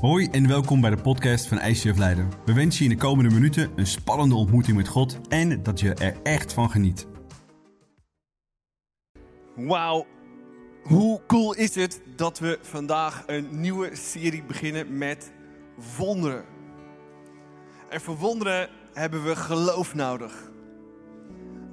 Hoi 0.00 0.28
en 0.30 0.48
welkom 0.48 0.80
bij 0.80 0.90
de 0.90 1.02
podcast 1.02 1.46
van 1.46 1.60
ICF 1.60 1.96
Leiden. 1.96 2.30
We 2.44 2.52
wensen 2.52 2.84
je 2.84 2.90
in 2.90 2.96
de 2.96 3.02
komende 3.02 3.34
minuten 3.34 3.72
een 3.76 3.86
spannende 3.86 4.34
ontmoeting 4.34 4.76
met 4.76 4.88
God 4.88 5.18
en 5.28 5.62
dat 5.62 5.80
je 5.80 5.94
er 5.94 6.16
echt 6.22 6.52
van 6.52 6.70
geniet. 6.70 7.06
Wauw, 9.54 10.06
hoe 10.82 11.20
cool 11.26 11.54
is 11.54 11.74
het 11.74 12.00
dat 12.16 12.38
we 12.38 12.58
vandaag 12.62 13.22
een 13.26 13.60
nieuwe 13.60 13.96
serie 13.96 14.42
beginnen 14.42 14.98
met 14.98 15.32
wonderen. 15.96 16.44
En 17.88 18.00
voor 18.00 18.16
wonderen 18.16 18.68
hebben 18.92 19.24
we 19.24 19.36
geloof 19.36 19.94
nodig. 19.94 20.50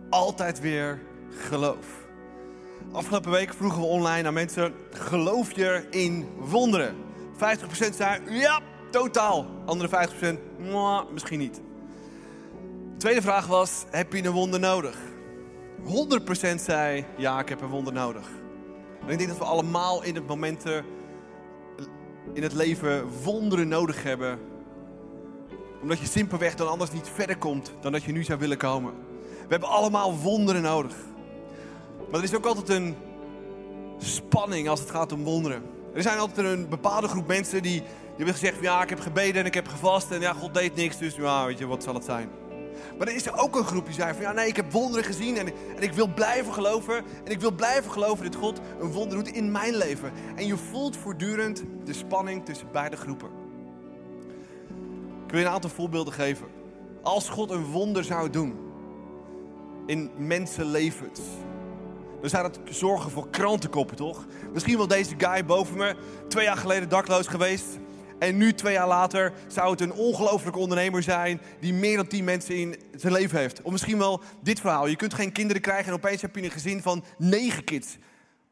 Altijd 0.10 0.60
weer 0.60 1.02
geloof. 1.30 2.06
Afgelopen 2.92 3.32
week 3.32 3.54
vroegen 3.54 3.80
we 3.80 3.86
online 3.86 4.28
aan 4.28 4.34
mensen: 4.34 4.74
geloof 4.92 5.56
je 5.56 5.88
in 5.90 6.26
wonderen? 6.40 6.96
50% 7.36 7.96
zei 7.96 8.22
ja, 8.30 8.62
totaal. 8.92 9.46
Andere 9.66 10.10
50% 10.10 10.40
mwah, 10.58 11.10
misschien 11.12 11.40
niet. 11.40 11.56
De 11.56 12.98
tweede 12.98 13.22
vraag 13.22 13.48
was: 13.48 13.86
heb 13.90 14.14
je 14.14 14.24
een 14.24 14.32
wonder 14.32 14.60
nodig? 14.60 14.98
100% 15.84 16.56
zei 16.56 17.06
ja, 17.18 17.40
ik 17.40 17.50
heb 17.50 17.62
een 17.62 17.70
wonder 17.70 17.94
nodig. 17.94 18.30
En 19.06 19.12
ik 19.12 19.18
denk 19.18 19.30
dat 19.30 19.38
we 19.38 19.44
allemaal 19.44 20.04
in 20.04 20.16
het 20.16 20.28
momenten 20.28 20.86
in 22.34 22.44
het 22.44 22.54
leven 22.54 23.08
wonderen 23.24 23.68
nodig 23.68 24.04
hebben. 24.04 24.40
Omdat 25.82 26.00
je 26.00 26.06
simpelweg 26.06 26.56
dan 26.56 26.70
anders 26.70 26.92
niet 26.92 27.10
verder 27.14 27.38
komt 27.38 27.74
dan 27.82 27.92
dat 27.92 28.04
je 28.04 28.12
nu 28.12 28.24
zou 28.24 28.40
willen 28.40 28.58
komen. 28.58 28.94
We 29.20 29.48
hebben 29.52 29.70
allemaal 29.70 30.18
wonderen 30.18 30.62
nodig. 30.62 30.96
Maar 32.12 32.20
er 32.20 32.24
is 32.24 32.36
ook 32.36 32.46
altijd 32.46 32.70
een 32.70 32.96
spanning 33.98 34.70
als 34.70 34.80
het 34.80 34.90
gaat 34.90 35.12
om 35.12 35.24
wonderen. 35.24 35.75
Er 35.96 36.02
zijn 36.02 36.18
altijd 36.18 36.48
een 36.48 36.70
bepaalde 36.70 37.08
groep 37.08 37.28
mensen 37.28 37.62
die, 37.62 37.82
die 37.82 38.16
hebben 38.16 38.34
gezegd: 38.34 38.62
ja, 38.62 38.84
ik 38.84 38.90
heb 38.90 39.00
gebeden 39.00 39.42
en 39.42 39.46
ik 39.46 39.54
heb 39.54 39.68
gevast 39.68 40.12
en 40.12 40.20
ja, 40.22 40.34
God 40.34 40.54
deed 40.54 40.76
niks, 40.76 40.98
dus 40.98 41.16
ja, 41.16 41.46
weet 41.46 41.58
je, 41.58 41.68
wat 41.68 41.84
zal 41.84 41.94
het 41.94 42.04
zijn? 42.04 42.30
Maar 42.98 43.08
er 43.08 43.16
is 43.16 43.26
er 43.26 43.38
ook 43.38 43.56
een 43.56 43.66
groep 43.66 43.86
die 43.86 43.94
zei 43.94 44.14
van 44.14 44.22
ja, 44.22 44.32
nee, 44.32 44.48
ik 44.48 44.56
heb 44.56 44.72
wonderen 44.72 45.06
gezien 45.06 45.38
en, 45.38 45.48
en 45.76 45.84
ik 45.84 45.94
wil 45.94 46.08
blijven 46.08 46.54
geloven. 46.54 46.96
En 47.24 47.32
ik 47.32 47.40
wil 47.40 47.52
blijven 47.52 47.92
geloven 47.92 48.32
dat 48.32 48.36
God 48.36 48.60
een 48.80 48.92
wonder 48.92 49.18
doet 49.18 49.36
in 49.36 49.52
mijn 49.52 49.76
leven. 49.76 50.12
En 50.36 50.48
je 50.48 50.58
voelt 50.58 50.98
voortdurend 50.98 51.64
de 51.84 51.94
spanning 51.94 52.46
tussen 52.46 52.68
beide 52.72 52.96
groepen. 52.96 53.30
Ik 55.26 55.32
wil 55.32 55.40
je 55.40 55.46
een 55.46 55.52
aantal 55.52 55.70
voorbeelden 55.70 56.14
geven. 56.14 56.48
Als 57.04 57.30
God 57.30 57.52
een 57.52 57.66
wonder 57.66 58.04
zou 58.04 58.30
doen 58.30 58.56
in 59.86 60.12
mensenlevens, 60.18 61.20
dan 62.32 62.42
zou 62.42 62.52
dat 62.52 62.76
zorgen 62.76 63.12
voor 63.12 63.30
krantenkoppen, 63.30 63.96
toch? 63.96 64.26
Misschien 64.54 64.78
wel 64.78 64.88
deze 64.88 65.16
guy 65.18 65.46
boven 65.46 65.78
me, 65.78 65.96
twee 66.28 66.46
jaar 66.46 66.58
geleden 66.58 66.90
dakloos 66.90 67.28
geweest. 67.28 67.66
En 68.20 68.38
nu, 68.38 68.54
twee 68.54 68.74
jaar 68.74 68.88
later, 68.88 69.34
zou 69.48 69.72
het 69.72 69.82
een 69.82 69.94
ongelooflijke 69.94 70.60
ondernemer 70.60 71.04
zijn 71.04 71.42
die 71.60 71.74
meer 71.74 71.96
dan 71.96 72.08
tien 72.08 72.24
mensen 72.24 72.56
in 72.56 72.76
zijn 72.96 73.14
leven 73.14 73.40
heeft. 73.40 73.62
Of 73.62 73.72
misschien 73.72 73.98
wel 73.98 74.22
dit 74.42 74.60
verhaal. 74.60 74.88
Je 74.88 74.96
kunt 74.96 75.14
geen 75.14 75.32
kinderen 75.32 75.62
krijgen 75.62 75.88
en 75.88 75.94
opeens 75.94 76.22
heb 76.22 76.36
je 76.36 76.44
een 76.44 76.52
gezin 76.52 76.82
van 76.82 77.04
negen 77.18 77.64
kids. 77.64 77.98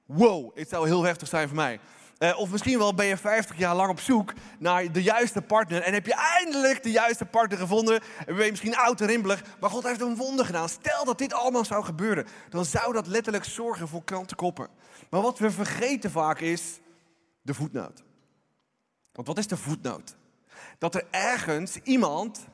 Wow, 0.06 0.56
het 0.56 0.70
zou 0.70 0.88
heel 0.88 1.04
heftig 1.04 1.28
zijn 1.28 1.48
voor 1.48 1.58
mij. 1.58 1.80
Uh, 2.24 2.40
of 2.40 2.50
misschien 2.50 2.78
wel 2.78 2.94
ben 2.94 3.06
je 3.06 3.18
50 3.18 3.58
jaar 3.58 3.76
lang 3.76 3.90
op 3.90 4.00
zoek 4.00 4.34
naar 4.60 4.92
de 4.92 5.04
juiste 5.04 5.42
partner. 5.42 5.82
En 5.82 5.94
heb 5.94 6.06
je 6.06 6.14
eindelijk 6.14 6.84
de 6.84 6.92
juiste 6.92 7.26
partner 7.26 7.58
gevonden. 7.58 8.02
En 8.26 8.36
ben 8.36 8.44
je 8.44 8.50
misschien 8.50 8.76
oud 8.76 9.02
en 9.02 9.08
rimpelig. 9.08 9.44
Maar 9.60 9.70
God 9.70 9.84
heeft 9.84 10.02
een 10.02 10.16
wonder 10.16 10.46
gedaan. 10.46 10.70
Stel 10.70 11.06
dat 11.06 11.18
dit 11.18 11.34
allemaal 11.34 11.66
zou 11.66 11.84
gebeuren. 11.84 12.28
Dan 12.50 12.66
zou 12.66 12.94
dat 12.94 13.08
letterlijk 13.08 13.44
zorgen 13.44 13.88
voor 13.88 14.04
krantenkoppen. 14.04 14.68
Maar 15.10 15.22
wat 15.22 15.40
we 15.40 15.52
vergeten 15.52 16.12
vaak 16.12 16.40
is 16.40 16.80
de 17.42 17.54
voetnoot. 17.54 18.04
Want 19.12 19.28
wat 19.28 19.38
is 19.38 19.48
de 19.48 19.58
voetnoot? 19.58 20.16
Dat 20.78 20.96
er 20.96 21.06
ergens 21.12 21.76
iemand 21.76 22.48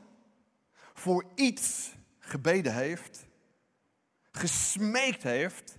voor 0.93 1.25
iets 1.35 1.91
gebeden 2.19 2.73
heeft, 2.73 3.25
gesmeekt 4.31 5.23
heeft, 5.23 5.77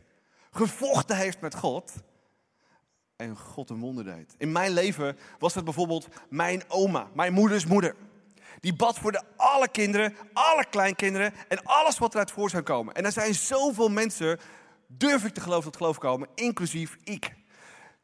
gevochten 0.50 1.16
heeft 1.16 1.40
met 1.40 1.54
God 1.54 1.92
en 3.20 3.36
God 3.36 3.70
een 3.70 3.80
wonder 3.80 4.04
deed. 4.04 4.34
In 4.38 4.52
mijn 4.52 4.72
leven 4.72 5.16
was 5.38 5.52
dat 5.52 5.64
bijvoorbeeld 5.64 6.08
mijn 6.28 6.62
oma, 6.68 7.08
mijn 7.14 7.32
moeders 7.32 7.66
moeder. 7.66 7.94
Die 8.60 8.74
bad 8.74 8.98
voor 8.98 9.12
de 9.12 9.22
alle 9.36 9.68
kinderen, 9.68 10.14
alle 10.32 10.66
kleinkinderen 10.70 11.32
en 11.48 11.62
alles 11.64 11.98
wat 11.98 12.12
eruit 12.12 12.30
voor 12.30 12.50
zou 12.50 12.62
komen. 12.62 12.94
En 12.94 13.04
er 13.04 13.12
zijn 13.12 13.34
zoveel 13.34 13.88
mensen, 13.88 14.38
durf 14.86 15.24
ik 15.24 15.34
te 15.34 15.40
geloven 15.40 15.64
tot 15.64 15.76
geloof 15.76 15.98
komen, 15.98 16.28
inclusief 16.34 16.96
ik. 17.04 17.34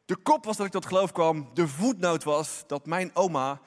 De 0.05 0.15
kop 0.15 0.45
was 0.45 0.57
dat 0.57 0.65
ik 0.65 0.71
tot 0.71 0.85
geloof 0.85 1.11
kwam. 1.11 1.49
De 1.53 1.67
voetnoot 1.67 2.23
was 2.23 2.63
dat 2.67 2.85
mijn 2.85 3.11
oma 3.13 3.59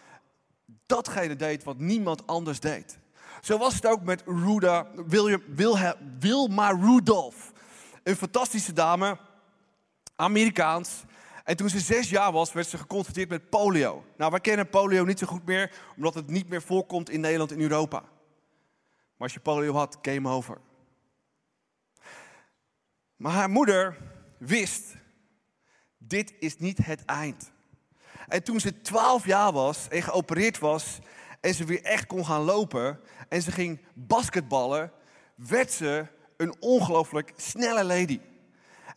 datgene 0.87 1.37
deed 1.37 1.65
wat 1.65 1.78
niemand 1.78 2.27
anders 2.27 2.60
deed. 2.60 2.99
Zo 3.41 3.59
was 3.59 3.75
het 3.75 3.87
ook 3.87 4.03
met 4.03 4.22
Ruda, 4.27 4.87
Wilma 6.19 6.71
Rudolph. 6.71 7.53
Een 8.03 8.16
fantastische 8.16 8.72
dame, 8.72 9.19
Amerikaans. 10.16 11.05
En 11.50 11.56
toen 11.56 11.69
ze 11.69 11.81
zes 11.81 12.11
jaar 12.11 12.33
was, 12.33 12.53
werd 12.53 12.66
ze 12.66 12.78
geconfronteerd 12.78 13.28
met 13.28 13.49
polio. 13.49 14.05
Nou, 14.16 14.31
wij 14.31 14.41
kennen 14.41 14.69
polio 14.69 15.05
niet 15.05 15.19
zo 15.19 15.27
goed 15.27 15.47
meer, 15.47 15.72
omdat 15.97 16.15
het 16.15 16.27
niet 16.27 16.49
meer 16.49 16.62
voorkomt 16.62 17.11
in 17.11 17.21
Nederland 17.21 17.53
en 17.53 17.61
Europa. 17.61 18.00
Maar 18.00 18.11
als 19.16 19.33
je 19.33 19.41
polio 19.41 19.75
had, 19.75 19.99
game 20.03 20.28
over. 20.28 20.59
Maar 23.16 23.33
haar 23.33 23.50
moeder 23.50 23.97
wist 24.39 24.94
dit 25.99 26.34
is 26.39 26.59
niet 26.59 26.78
het 26.84 27.05
eind. 27.05 27.53
En 28.28 28.43
toen 28.43 28.60
ze 28.60 28.81
12 28.81 29.27
jaar 29.27 29.53
was 29.53 29.89
en 29.89 30.03
geopereerd 30.03 30.59
was 30.59 30.99
en 31.41 31.55
ze 31.55 31.65
weer 31.65 31.83
echt 31.83 32.06
kon 32.06 32.25
gaan 32.25 32.43
lopen 32.43 33.00
en 33.28 33.43
ze 33.43 33.53
ging 33.53 33.81
basketballen, 33.94 34.93
werd 35.34 35.72
ze 35.72 36.06
een 36.37 36.55
ongelooflijk 36.60 37.33
snelle 37.37 37.84
lady. 37.84 38.21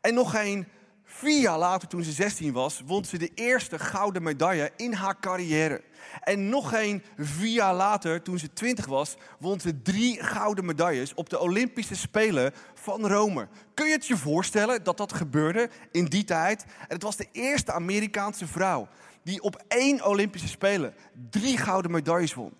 En 0.01 0.13
nog 0.13 0.31
geen 0.31 0.67
vier 1.13 1.41
jaar 1.41 1.57
later, 1.57 1.87
toen 1.87 2.03
ze 2.03 2.11
16 2.11 2.53
was, 2.53 2.81
won 2.85 3.05
ze 3.05 3.17
de 3.17 3.31
eerste 3.33 3.79
gouden 3.79 4.23
medaille 4.23 4.71
in 4.75 4.93
haar 4.93 5.19
carrière. 5.19 5.83
En 6.21 6.49
nog 6.49 6.69
geen 6.69 7.03
vier 7.17 7.53
jaar 7.53 7.73
later, 7.73 8.21
toen 8.21 8.39
ze 8.39 8.53
20 8.53 8.85
was, 8.85 9.15
won 9.39 9.59
ze 9.59 9.81
drie 9.81 10.23
gouden 10.23 10.65
medailles 10.65 11.13
op 11.13 11.29
de 11.29 11.39
Olympische 11.39 11.95
Spelen 11.95 12.53
van 12.73 13.07
Rome. 13.07 13.47
Kun 13.73 13.85
je 13.85 13.91
het 13.91 14.07
je 14.07 14.17
voorstellen 14.17 14.83
dat 14.83 14.97
dat 14.97 15.13
gebeurde 15.13 15.69
in 15.91 16.05
die 16.05 16.23
tijd? 16.23 16.63
En 16.63 16.93
het 16.93 17.03
was 17.03 17.15
de 17.15 17.27
eerste 17.31 17.71
Amerikaanse 17.71 18.47
vrouw 18.47 18.87
die 19.23 19.41
op 19.41 19.63
één 19.67 20.05
Olympische 20.05 20.47
Spelen 20.47 20.95
drie 21.29 21.57
gouden 21.57 21.91
medailles 21.91 22.33
won. 22.33 22.53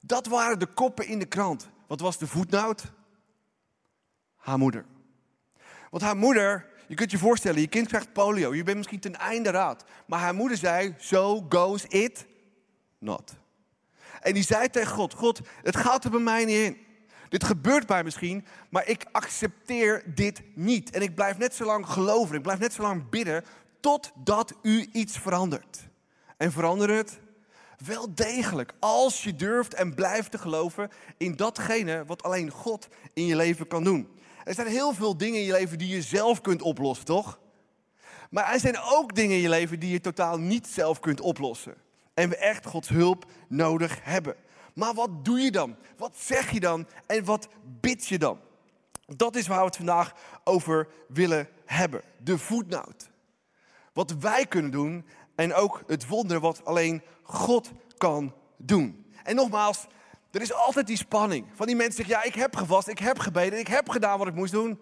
Dat 0.00 0.26
waren 0.26 0.58
de 0.58 0.66
koppen 0.66 1.06
in 1.06 1.18
de 1.18 1.26
krant. 1.26 1.68
Wat 1.86 2.00
was 2.00 2.18
de 2.18 2.26
voetnoot? 2.26 2.92
Haar 4.36 4.58
moeder. 4.58 4.84
Want 5.90 6.02
haar 6.02 6.16
moeder, 6.16 6.66
je 6.90 6.96
kunt 6.96 7.10
je 7.10 7.18
voorstellen, 7.18 7.60
je 7.60 7.66
kind 7.66 7.88
krijgt 7.88 8.12
polio. 8.12 8.54
Je 8.54 8.62
bent 8.62 8.76
misschien 8.76 9.00
ten 9.00 9.16
einde 9.18 9.50
raad. 9.50 9.84
Maar 10.06 10.20
haar 10.20 10.34
moeder 10.34 10.56
zei, 10.56 10.94
so 10.98 11.46
goes 11.48 11.84
it 11.84 12.26
not. 12.98 13.36
En 14.20 14.34
die 14.34 14.42
zei 14.42 14.68
tegen 14.68 14.94
God, 14.94 15.14
God, 15.14 15.40
het 15.62 15.76
gaat 15.76 16.04
er 16.04 16.10
bij 16.10 16.20
mij 16.20 16.44
niet 16.44 16.56
in. 16.56 16.76
Dit 17.28 17.44
gebeurt 17.44 17.86
bij 17.86 18.04
misschien, 18.04 18.44
maar 18.70 18.88
ik 18.88 19.04
accepteer 19.12 20.02
dit 20.14 20.42
niet. 20.54 20.90
En 20.90 21.02
ik 21.02 21.14
blijf 21.14 21.38
net 21.38 21.54
zo 21.54 21.64
lang 21.64 21.86
geloven, 21.86 22.36
ik 22.36 22.42
blijf 22.42 22.58
net 22.58 22.72
zo 22.72 22.82
lang 22.82 23.08
bidden, 23.08 23.44
totdat 23.80 24.54
u 24.62 24.88
iets 24.92 25.18
verandert. 25.18 25.88
En 26.36 26.52
verander 26.52 26.90
het 26.90 27.20
wel 27.86 28.14
degelijk, 28.14 28.72
als 28.78 29.22
je 29.22 29.36
durft 29.36 29.74
en 29.74 29.94
blijft 29.94 30.30
te 30.30 30.38
geloven 30.38 30.90
in 31.16 31.36
datgene 31.36 32.04
wat 32.06 32.22
alleen 32.22 32.50
God 32.50 32.88
in 33.12 33.26
je 33.26 33.36
leven 33.36 33.66
kan 33.66 33.84
doen. 33.84 34.19
Er 34.44 34.54
zijn 34.54 34.66
heel 34.66 34.94
veel 34.94 35.16
dingen 35.16 35.38
in 35.38 35.44
je 35.44 35.52
leven 35.52 35.78
die 35.78 35.88
je 35.88 36.02
zelf 36.02 36.40
kunt 36.40 36.62
oplossen, 36.62 37.04
toch? 37.06 37.38
Maar 38.30 38.52
er 38.52 38.60
zijn 38.60 38.78
ook 38.78 39.14
dingen 39.14 39.36
in 39.36 39.42
je 39.42 39.48
leven 39.48 39.80
die 39.80 39.90
je 39.90 40.00
totaal 40.00 40.38
niet 40.38 40.66
zelf 40.66 41.00
kunt 41.00 41.20
oplossen. 41.20 41.74
En 42.14 42.28
we 42.28 42.36
echt 42.36 42.66
Gods 42.66 42.88
hulp 42.88 43.24
nodig 43.48 43.98
hebben. 44.02 44.36
Maar 44.74 44.94
wat 44.94 45.24
doe 45.24 45.40
je 45.40 45.50
dan? 45.50 45.76
Wat 45.96 46.16
zeg 46.16 46.50
je 46.50 46.60
dan? 46.60 46.86
En 47.06 47.24
wat 47.24 47.48
bid 47.80 48.06
je 48.06 48.18
dan? 48.18 48.40
Dat 49.06 49.36
is 49.36 49.46
waar 49.46 49.58
we 49.58 49.64
het 49.64 49.76
vandaag 49.76 50.14
over 50.44 50.88
willen 51.08 51.48
hebben. 51.64 52.02
De 52.18 52.38
voetnoot. 52.38 53.10
Wat 53.92 54.10
wij 54.10 54.46
kunnen 54.46 54.70
doen 54.70 55.06
en 55.34 55.54
ook 55.54 55.82
het 55.86 56.06
wonder 56.06 56.40
wat 56.40 56.64
alleen 56.64 57.02
God 57.22 57.70
kan 57.96 58.34
doen. 58.56 59.06
En 59.22 59.34
nogmaals, 59.34 59.86
er 60.30 60.40
is 60.40 60.52
altijd 60.52 60.86
die 60.86 60.96
spanning 60.96 61.46
van 61.54 61.66
die 61.66 61.76
mensen 61.76 62.04
zeggen, 62.04 62.14
ja, 62.14 62.22
ik 62.22 62.34
heb 62.34 62.56
gevast, 62.56 62.88
ik 62.88 62.98
heb 62.98 63.18
gebeden, 63.18 63.58
ik 63.58 63.66
heb 63.66 63.88
gedaan 63.88 64.18
wat 64.18 64.26
ik 64.26 64.34
moest 64.34 64.52
doen. 64.52 64.78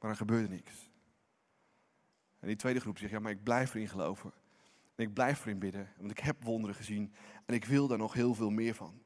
Maar 0.00 0.10
er 0.10 0.16
gebeurde 0.16 0.48
niks. 0.48 0.72
En 2.40 2.46
die 2.46 2.56
tweede 2.56 2.80
groep 2.80 2.98
zegt, 2.98 3.10
ja, 3.10 3.18
maar 3.18 3.30
ik 3.30 3.42
blijf 3.42 3.74
erin 3.74 3.88
geloven. 3.88 4.32
En 4.96 5.04
ik 5.04 5.14
blijf 5.14 5.40
erin 5.40 5.58
bidden, 5.58 5.92
want 5.98 6.10
ik 6.10 6.18
heb 6.18 6.36
wonderen 6.44 6.76
gezien 6.76 7.14
en 7.46 7.54
ik 7.54 7.64
wil 7.64 7.86
daar 7.86 7.98
nog 7.98 8.12
heel 8.12 8.34
veel 8.34 8.50
meer 8.50 8.74
van. 8.74 9.02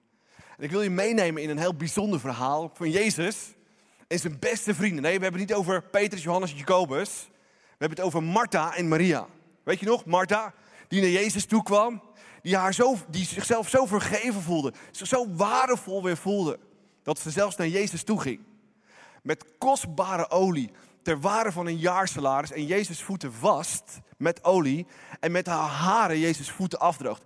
En 0.57 0.65
ik 0.65 0.71
wil 0.71 0.83
je 0.83 0.91
meenemen 0.91 1.43
in 1.43 1.51
een 1.51 1.59
heel 1.59 1.75
bijzonder 1.75 2.21
verhaal 2.21 2.71
van 2.75 2.91
Jezus 2.91 3.55
en 4.09 4.19
zijn 4.19 4.39
beste 4.39 4.75
vrienden. 4.75 5.03
Nee, 5.03 5.17
we 5.17 5.23
hebben 5.23 5.41
het 5.41 5.49
niet 5.49 5.59
over 5.59 5.83
Petrus, 5.83 6.23
Johannes 6.23 6.51
en 6.51 6.57
Jacobus. 6.57 7.29
We 7.31 7.85
hebben 7.85 7.99
het 7.99 8.07
over 8.07 8.23
Martha 8.23 8.75
en 8.75 8.89
Maria. 8.89 9.27
Weet 9.63 9.81
je 9.81 9.87
nog, 9.87 10.05
Martha? 10.05 10.55
die 10.89 11.01
naar 11.01 11.11
Jezus 11.11 11.45
toe 11.45 11.63
kwam. 11.63 12.03
Die, 12.49 12.57
haar 12.57 12.75
zo, 12.75 12.97
die 13.09 13.27
zichzelf 13.27 13.69
zo 13.69 13.87
vergeven 13.87 14.43
voelde. 14.43 14.73
Zo 14.91 15.27
waardevol 15.35 16.03
weer 16.03 16.17
voelde. 16.17 16.59
Dat 17.03 17.19
ze 17.19 17.31
zelfs 17.31 17.57
naar 17.57 17.69
Jezus 17.69 18.03
toe 18.03 18.21
ging. 18.21 18.41
Met 19.23 19.45
kostbare 19.59 20.31
olie. 20.31 20.71
Ter 21.03 21.21
waarde 21.21 21.53
van 21.53 21.67
een 21.67 21.79
jaarsalaris. 21.79 22.53
En 22.53 22.67
Jezus 22.67 23.03
voeten 23.03 23.33
vast 23.33 23.99
met 24.17 24.45
olie. 24.45 24.87
En 25.21 25.33
met 25.33 25.47
haar 25.47 25.69
haren 25.69 26.19
Jezus 26.19 26.51
voeten 26.51 26.79
afdroogt. 26.79 27.23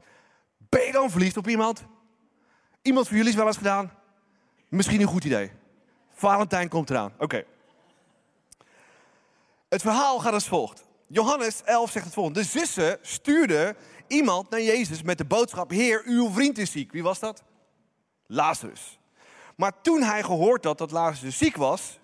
Ben 0.69 0.83
je 0.87 0.93
dan 0.93 1.11
verliefd 1.11 1.37
op 1.37 1.49
iemand? 1.49 1.85
Iemand 2.83 3.07
van 3.07 3.17
jullie 3.17 3.31
is 3.31 3.37
wel 3.39 3.47
eens 3.47 3.57
gedaan? 3.57 3.93
Misschien 4.69 5.01
een 5.01 5.07
goed 5.07 5.25
idee. 5.25 5.51
Valentijn 6.15 6.69
komt 6.69 6.91
eraan. 6.91 7.13
Oké. 7.19 7.45
Het 9.69 9.83
verhaal 9.83 10.19
gaat 10.19 10.33
als 10.33 10.49
volgt. 10.49 10.85
Johannes 11.07 11.63
11 11.65 11.91
zegt 11.91 12.05
het 12.05 12.15
volgende. 12.15 12.41
De 12.41 12.47
zussen 12.47 12.99
stuurden 13.03 13.77
iemand 14.13 14.51
naar 14.51 14.63
Jezus 14.63 15.03
met 15.03 15.19
de 15.19 15.25
boodschap: 15.25 15.71
Heer, 15.71 16.03
uw 16.05 16.31
vriend 16.31 16.59
is 16.59 16.71
ziek. 16.71 16.93
Wie 16.93 17.03
was 17.03 17.19
dat? 17.19 17.43
Lazarus. 18.27 18.99
Maar 19.57 19.81
toen 19.81 20.03
hij 20.03 20.23
gehoord 20.23 20.65
had 20.65 20.79
dat 20.79 20.91
Lazarus 20.91 21.39
ziek 21.39 21.57
was, 21.57 21.99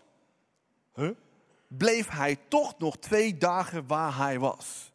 bleef 1.69 2.09
hij 2.09 2.39
toch 2.49 2.79
nog 2.79 2.97
twee 2.97 3.39
dagen 3.39 3.87
waar 3.87 4.17
hij 4.17 4.39
was. 4.39 4.93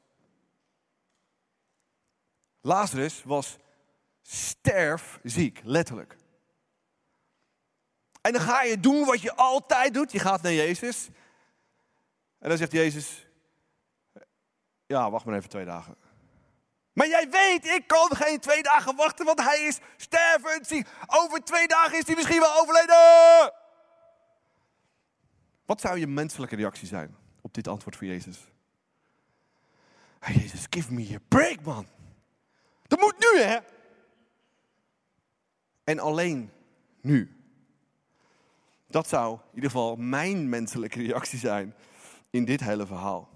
Lazarus 2.62 3.24
was 3.24 3.57
sterfziek, 4.21 5.62
letterlijk. 5.63 6.15
En 8.21 8.33
dan 8.33 8.42
ga 8.42 8.63
je 8.63 8.80
doen 8.80 9.06
wat 9.06 9.21
je 9.21 9.36
altijd 9.36 9.94
doet. 9.94 10.12
Je 10.12 10.19
gaat 10.19 10.42
naar 10.42 10.54
Jezus. 10.54 11.10
En 12.39 12.50
dan 12.50 12.57
zegt 12.57 12.71
Jezus, 12.71 13.27
ja, 14.86 15.12
wacht 15.12 15.25
maar 15.25 15.36
even 15.36 15.50
twee 15.50 15.65
dagen. 15.65 15.95
Maar 16.94 17.07
jij 17.07 17.30
weet, 17.30 17.66
ik 17.66 17.88
kan 17.88 18.16
geen 18.16 18.40
twee 18.40 18.63
dagen 18.63 18.95
wachten, 18.95 19.25
want 19.25 19.42
hij 19.42 19.60
is 19.60 19.80
stervend. 19.98 20.88
Over 21.07 21.44
twee 21.44 21.68
dagen 21.68 21.98
is 21.98 22.06
hij 22.06 22.16
misschien 22.16 22.40
wel 22.40 22.60
overleden. 22.60 23.54
Wat 25.66 25.81
zou 25.81 26.00
je 26.00 26.07
menselijke 26.07 26.56
reactie 26.56 26.88
zijn 26.88 27.16
op 27.42 27.54
dit 27.54 27.68
antwoord 27.68 27.95
van 27.95 28.07
Jezus? 28.07 28.38
Jezus, 30.28 30.66
give 30.69 30.94
me 30.94 31.10
a 31.16 31.19
break, 31.28 31.62
man. 31.62 31.88
Dat 32.88 33.00
moet 33.00 33.19
nu, 33.19 33.42
hè? 33.42 33.57
En 35.84 36.00
alleen 36.00 36.51
nu. 37.01 37.38
Dat 38.88 39.07
zou 39.07 39.34
in 39.34 39.56
ieder 39.56 39.69
geval 39.69 39.96
mijn 39.96 40.50
menselijke 40.50 41.01
reactie 41.01 41.39
zijn 41.39 41.75
in 42.30 42.46
dit 42.46 42.60
hele 42.60 42.86
verhaal. 42.86 43.33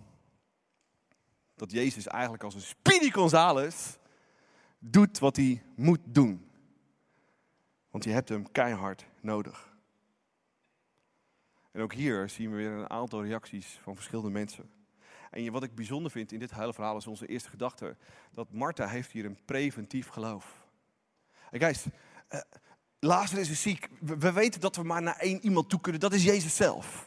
Dat 1.57 1.71
Jezus 1.71 2.07
eigenlijk 2.07 2.43
als 2.43 2.55
een 2.55 2.61
Speedy 2.61 3.11
Gonzales 3.11 3.97
doet 4.79 5.19
wat 5.19 5.35
hij 5.35 5.63
moet 5.75 5.99
doen. 6.03 6.49
Want 7.89 8.03
je 8.03 8.09
hebt 8.09 8.29
hem 8.29 8.51
keihard 8.51 9.05
nodig. 9.21 9.75
En 11.71 11.81
ook 11.81 11.93
hier 11.93 12.29
zien 12.29 12.49
we 12.49 12.55
weer 12.55 12.71
een 12.71 12.89
aantal 12.89 13.23
reacties 13.23 13.79
van 13.81 13.95
verschillende 13.95 14.29
mensen. 14.29 14.69
En 15.31 15.51
wat 15.51 15.63
ik 15.63 15.75
bijzonder 15.75 16.11
vind 16.11 16.31
in 16.31 16.39
dit 16.39 16.53
hele 16.53 16.73
verhaal 16.73 16.97
is 16.97 17.07
onze 17.07 17.27
eerste 17.27 17.49
gedachte. 17.49 17.95
Dat 18.31 18.51
Martha 18.51 18.87
heeft 18.87 19.11
hier 19.11 19.25
een 19.25 19.39
preventief 19.45 20.07
geloof. 20.07 20.65
En 21.51 21.59
guys, 21.59 21.85
uh, 22.29 22.39
Lazarus 22.99 23.49
is 23.49 23.61
ziek. 23.61 23.89
We, 23.99 24.31
weten 24.31 24.61
dat 24.61 24.75
we 24.75 24.83
maar 24.83 25.01
naar 25.01 25.17
één 25.17 25.43
iemand 25.43 25.69
toe 25.69 25.81
kunnen. 25.81 26.01
Dat 26.01 26.13
is 26.13 26.23
Jezus 26.23 26.55
zelf. 26.55 27.06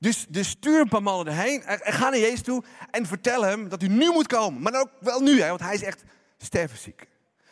Dus, 0.00 0.26
dus 0.28 0.48
stuur 0.48 0.80
een 0.80 0.88
paar 0.88 1.02
mannen 1.02 1.26
erheen. 1.26 1.62
En 1.62 1.92
ga 1.92 2.08
naar 2.08 2.18
Jezus 2.18 2.42
toe 2.42 2.64
en 2.90 3.06
vertel 3.06 3.42
hem 3.42 3.68
dat 3.68 3.82
u 3.82 3.88
nu 3.88 4.10
moet 4.10 4.26
komen. 4.26 4.62
Maar 4.62 4.80
ook 4.80 4.90
wel 5.00 5.20
nu, 5.20 5.40
hè, 5.40 5.48
want 5.48 5.60
hij 5.60 5.74
is 5.74 5.82
echt 5.82 6.02
stervenziek. 6.38 7.08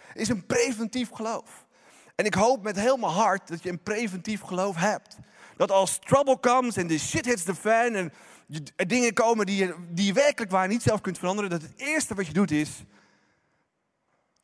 Het 0.08 0.20
is 0.20 0.28
een 0.28 0.46
preventief 0.46 1.10
geloof. 1.10 1.66
En 2.14 2.24
ik 2.24 2.34
hoop 2.34 2.62
met 2.62 2.76
heel 2.76 2.96
mijn 2.96 3.12
hart 3.12 3.48
dat 3.48 3.62
je 3.62 3.68
een 3.70 3.82
preventief 3.82 4.40
geloof 4.40 4.76
hebt. 4.76 5.16
Dat 5.56 5.70
als 5.70 5.98
trouble 5.98 6.40
comes 6.40 6.76
en 6.76 6.86
de 6.86 6.98
shit 6.98 7.24
hits 7.24 7.42
the 7.42 7.54
fan 7.54 7.94
en 7.94 8.12
er 8.76 8.86
dingen 8.86 9.14
komen 9.14 9.46
die 9.46 9.56
je, 9.56 9.74
die 9.88 10.06
je 10.06 10.12
werkelijk 10.12 10.50
waar 10.50 10.68
niet 10.68 10.82
zelf 10.82 11.00
kunt 11.00 11.18
veranderen, 11.18 11.50
dat 11.50 11.62
het 11.62 11.72
eerste 11.76 12.14
wat 12.14 12.26
je 12.26 12.32
doet 12.32 12.50
is 12.50 12.70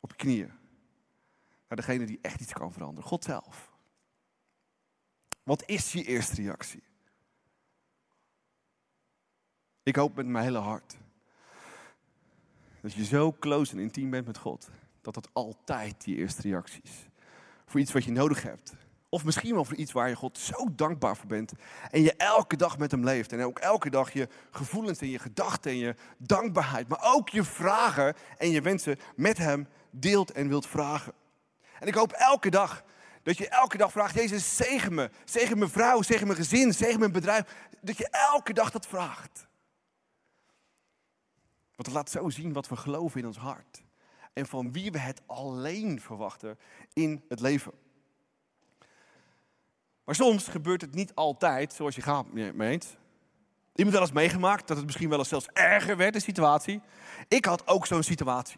op 0.00 0.10
je 0.10 0.16
knieën 0.16 0.52
naar 1.68 1.76
degene 1.76 2.04
die 2.04 2.18
echt 2.22 2.40
iets 2.40 2.52
kan 2.52 2.72
veranderen. 2.72 3.08
God 3.08 3.24
zelf. 3.24 3.72
Wat 5.42 5.62
is 5.66 5.92
je 5.92 6.04
eerste 6.04 6.34
reactie? 6.34 6.82
Ik 9.84 9.96
hoop 9.96 10.14
met 10.16 10.26
mijn 10.26 10.44
hele 10.44 10.58
hart 10.58 10.96
dat 12.80 12.92
je 12.92 13.04
zo 13.04 13.36
close 13.38 13.72
en 13.72 13.78
intiem 13.78 14.10
bent 14.10 14.26
met 14.26 14.38
God, 14.38 14.68
dat 15.02 15.14
dat 15.14 15.28
altijd 15.32 16.04
je 16.04 16.16
eerste 16.16 16.42
reactie 16.42 16.80
is. 16.82 17.06
Voor 17.66 17.80
iets 17.80 17.92
wat 17.92 18.04
je 18.04 18.10
nodig 18.10 18.42
hebt. 18.42 18.72
Of 19.08 19.24
misschien 19.24 19.54
wel 19.54 19.64
voor 19.64 19.76
iets 19.76 19.92
waar 19.92 20.08
je 20.08 20.16
God 20.16 20.38
zo 20.38 20.74
dankbaar 20.74 21.16
voor 21.16 21.26
bent. 21.26 21.52
En 21.90 22.02
je 22.02 22.14
elke 22.16 22.56
dag 22.56 22.78
met 22.78 22.90
hem 22.90 23.04
leeft. 23.04 23.32
En 23.32 23.42
ook 23.42 23.58
elke 23.58 23.90
dag 23.90 24.12
je 24.12 24.28
gevoelens 24.50 24.98
en 24.98 25.08
je 25.08 25.18
gedachten 25.18 25.70
en 25.70 25.76
je 25.76 25.94
dankbaarheid. 26.18 26.88
Maar 26.88 27.14
ook 27.14 27.28
je 27.28 27.44
vragen 27.44 28.14
en 28.38 28.50
je 28.50 28.60
wensen 28.60 28.98
met 29.16 29.38
hem 29.38 29.68
deelt 29.90 30.32
en 30.32 30.48
wilt 30.48 30.66
vragen. 30.66 31.12
En 31.80 31.86
ik 31.86 31.94
hoop 31.94 32.12
elke 32.12 32.50
dag 32.50 32.84
dat 33.22 33.38
je 33.38 33.48
elke 33.48 33.76
dag 33.76 33.92
vraagt, 33.92 34.14
Jezus, 34.14 34.56
zegen 34.56 34.94
me. 34.94 35.10
Zegen 35.24 35.58
mijn 35.58 35.70
vrouw, 35.70 36.02
zegen 36.02 36.26
mijn 36.26 36.38
gezin, 36.38 36.72
zegen 36.72 36.98
mijn 36.98 37.12
bedrijf. 37.12 37.68
Dat 37.80 37.96
je 37.96 38.08
elke 38.10 38.52
dag 38.52 38.70
dat 38.70 38.86
vraagt. 38.86 39.46
Want 41.76 41.88
het 41.88 41.92
laat 41.92 42.10
zo 42.10 42.28
zien 42.28 42.52
wat 42.52 42.68
we 42.68 42.76
geloven 42.76 43.20
in 43.20 43.26
ons 43.26 43.36
hart. 43.36 43.82
En 44.32 44.46
van 44.46 44.72
wie 44.72 44.90
we 44.90 44.98
het 44.98 45.20
alleen 45.26 46.00
verwachten 46.00 46.58
in 46.92 47.24
het 47.28 47.40
leven. 47.40 47.72
Maar 50.04 50.14
soms 50.14 50.48
gebeurt 50.48 50.80
het 50.80 50.94
niet 50.94 51.14
altijd 51.14 51.72
zoals 51.72 51.94
je 51.94 52.02
gaat 52.02 52.32
meent. 52.32 52.96
Iemand 53.74 53.96
wel 53.96 54.04
eens 54.04 54.14
meegemaakt 54.14 54.68
dat 54.68 54.76
het 54.76 54.86
misschien 54.86 55.08
wel 55.08 55.18
eens 55.18 55.28
zelfs 55.28 55.48
erger 55.52 55.96
werd, 55.96 56.12
de 56.12 56.20
situatie. 56.20 56.80
Ik 57.28 57.44
had 57.44 57.66
ook 57.66 57.86
zo'n 57.86 58.02
situatie. 58.02 58.56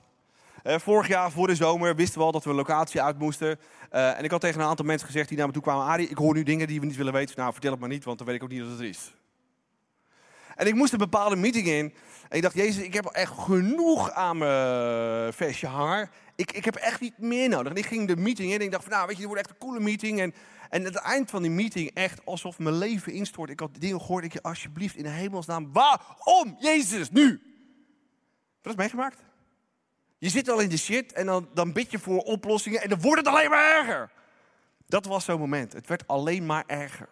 Uh, 0.65 0.79
vorig 0.79 1.09
jaar, 1.09 1.31
voor 1.31 1.47
de 1.47 1.55
zomer, 1.55 1.97
wisten 1.97 2.19
we 2.19 2.25
al 2.25 2.33
dat 2.33 2.45
we 2.45 2.51
een 2.51 2.57
locatie 2.57 3.03
uit 3.03 3.19
moesten. 3.19 3.59
Uh, 3.93 4.19
en 4.19 4.25
ik 4.25 4.31
had 4.31 4.41
tegen 4.41 4.61
een 4.61 4.67
aantal 4.67 4.85
mensen 4.85 5.07
gezegd 5.07 5.29
die 5.29 5.39
naar 5.39 5.47
me 5.47 5.53
toe 5.53 5.63
kwamen... 5.63 5.85
Arie, 5.85 6.09
ik 6.09 6.17
hoor 6.17 6.35
nu 6.35 6.43
dingen 6.43 6.67
die 6.67 6.81
we 6.81 6.87
niet 6.87 6.97
willen 6.97 7.13
weten. 7.13 7.35
Nou, 7.37 7.53
vertel 7.53 7.71
het 7.71 7.81
maar 7.81 7.89
niet, 7.89 8.05
want 8.05 8.19
dan 8.19 8.27
weet 8.27 8.37
ik 8.37 8.43
ook 8.43 8.49
niet 8.49 8.61
dat 8.61 8.71
het 8.71 8.81
is. 8.81 9.15
En 10.56 10.67
ik 10.67 10.75
moest 10.75 10.93
een 10.93 10.99
bepaalde 10.99 11.37
meeting 11.37 11.67
in. 11.67 11.94
En 12.29 12.37
ik 12.37 12.43
dacht, 12.43 12.55
Jezus, 12.55 12.85
ik 12.85 12.94
heb 12.94 13.05
echt 13.05 13.32
genoeg 13.32 14.11
aan 14.11 14.38
mijn 14.38 15.32
vestje 15.32 15.67
haar. 15.67 16.11
Ik, 16.37 16.53
ik 16.53 16.64
heb 16.64 16.75
echt 16.75 17.00
niet 17.00 17.19
meer 17.19 17.49
nodig. 17.49 17.72
En 17.72 17.79
ik 17.79 17.86
ging 17.86 18.08
de 18.08 18.17
meeting 18.17 18.53
in 18.53 18.58
en 18.58 18.65
ik 18.65 18.70
dacht 18.70 18.84
van, 18.84 18.93
nou, 18.93 19.06
weet 19.06 19.15
je, 19.15 19.20
dit 19.20 19.31
wordt 19.31 19.43
echt 19.43 19.51
een 19.51 19.67
coole 19.67 19.81
meeting. 19.81 20.20
En, 20.20 20.34
en 20.70 20.79
aan 20.79 20.84
het 20.84 20.96
eind 20.96 21.31
van 21.31 21.43
die 21.43 21.51
meeting, 21.51 21.91
echt 21.94 22.20
alsof 22.25 22.58
mijn 22.58 22.79
leven 22.79 23.13
instort. 23.13 23.51
Ik 23.51 23.60
had 23.60 23.70
dingen 23.79 24.01
gehoord, 24.01 24.25
ik 24.25 24.32
je 24.32 24.43
alsjeblieft 24.43 24.96
in 24.96 25.03
de 25.03 25.08
hemelsnaam, 25.08 25.72
waarom, 25.72 26.56
Jezus, 26.58 27.10
nu? 27.10 27.41
Wat 28.63 28.72
is 28.72 28.79
meegemaakt? 28.79 29.25
Je 30.19 30.29
zit 30.29 30.51
al 30.51 30.60
in 30.60 30.69
de 30.69 30.77
shit 30.77 31.13
en 31.13 31.27
dan, 31.27 31.48
dan 31.55 31.72
bid 31.72 31.91
je 31.91 31.98
voor 31.98 32.19
oplossingen 32.19 32.82
en 32.82 32.89
dan 32.89 33.01
wordt 33.01 33.19
het 33.19 33.29
alleen 33.29 33.51
maar 33.51 33.77
erger. 33.77 34.10
Dat 34.86 35.05
was 35.05 35.25
zo'n 35.25 35.39
moment. 35.39 35.72
Het 35.72 35.89
werd 35.89 36.06
alleen 36.06 36.46
maar 36.46 36.65
erger. 36.67 37.08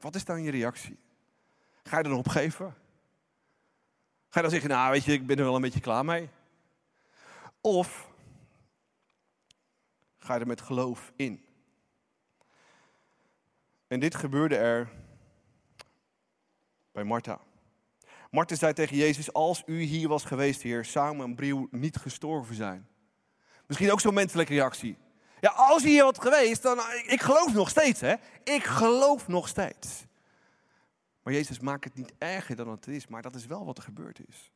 Wat 0.00 0.14
is 0.14 0.24
dan 0.24 0.42
je 0.42 0.50
reactie? 0.50 0.98
Ga 1.82 1.96
je 1.96 2.02
dan 2.02 2.12
opgeven? 2.12 2.74
Ga 4.28 4.36
je 4.38 4.40
dan 4.40 4.50
zeggen, 4.50 4.70
nou 4.70 4.90
weet 4.90 5.04
je, 5.04 5.12
ik 5.12 5.26
ben 5.26 5.38
er 5.38 5.44
wel 5.44 5.54
een 5.54 5.60
beetje 5.60 5.80
klaar 5.80 6.04
mee? 6.04 6.28
Of 7.60 8.08
ga 10.18 10.34
je 10.34 10.40
er 10.40 10.46
met 10.46 10.60
geloof 10.60 11.12
in? 11.16 11.44
En 13.86 14.00
dit 14.00 14.14
gebeurde 14.14 14.56
er 14.56 14.90
bij 16.92 17.04
Martha. 17.04 17.40
Marten 18.30 18.56
zei 18.56 18.72
tegen 18.72 18.96
Jezus, 18.96 19.32
als 19.32 19.62
u 19.66 19.80
hier 19.80 20.08
was 20.08 20.24
geweest, 20.24 20.62
heer, 20.62 20.84
zou 20.84 21.16
mijn 21.16 21.34
broer 21.34 21.68
niet 21.70 21.96
gestorven 21.96 22.54
zijn. 22.54 22.88
Misschien 23.66 23.92
ook 23.92 24.00
zo'n 24.00 24.14
menselijke 24.14 24.52
reactie. 24.52 24.96
Ja, 25.40 25.50
als 25.50 25.82
hier 25.82 26.02
had 26.02 26.22
geweest, 26.22 26.62
dan, 26.62 26.78
ik 27.06 27.20
geloof 27.20 27.52
nog 27.52 27.68
steeds, 27.68 28.00
hè. 28.00 28.14
Ik 28.44 28.64
geloof 28.64 29.28
nog 29.28 29.48
steeds. 29.48 30.04
Maar 31.22 31.32
Jezus 31.32 31.60
maakt 31.60 31.84
het 31.84 31.94
niet 31.94 32.12
erger 32.18 32.56
dan 32.56 32.68
het 32.68 32.86
is, 32.86 33.06
maar 33.06 33.22
dat 33.22 33.34
is 33.34 33.46
wel 33.46 33.64
wat 33.64 33.76
er 33.76 33.82
gebeurd 33.82 34.20
is. 34.28 34.50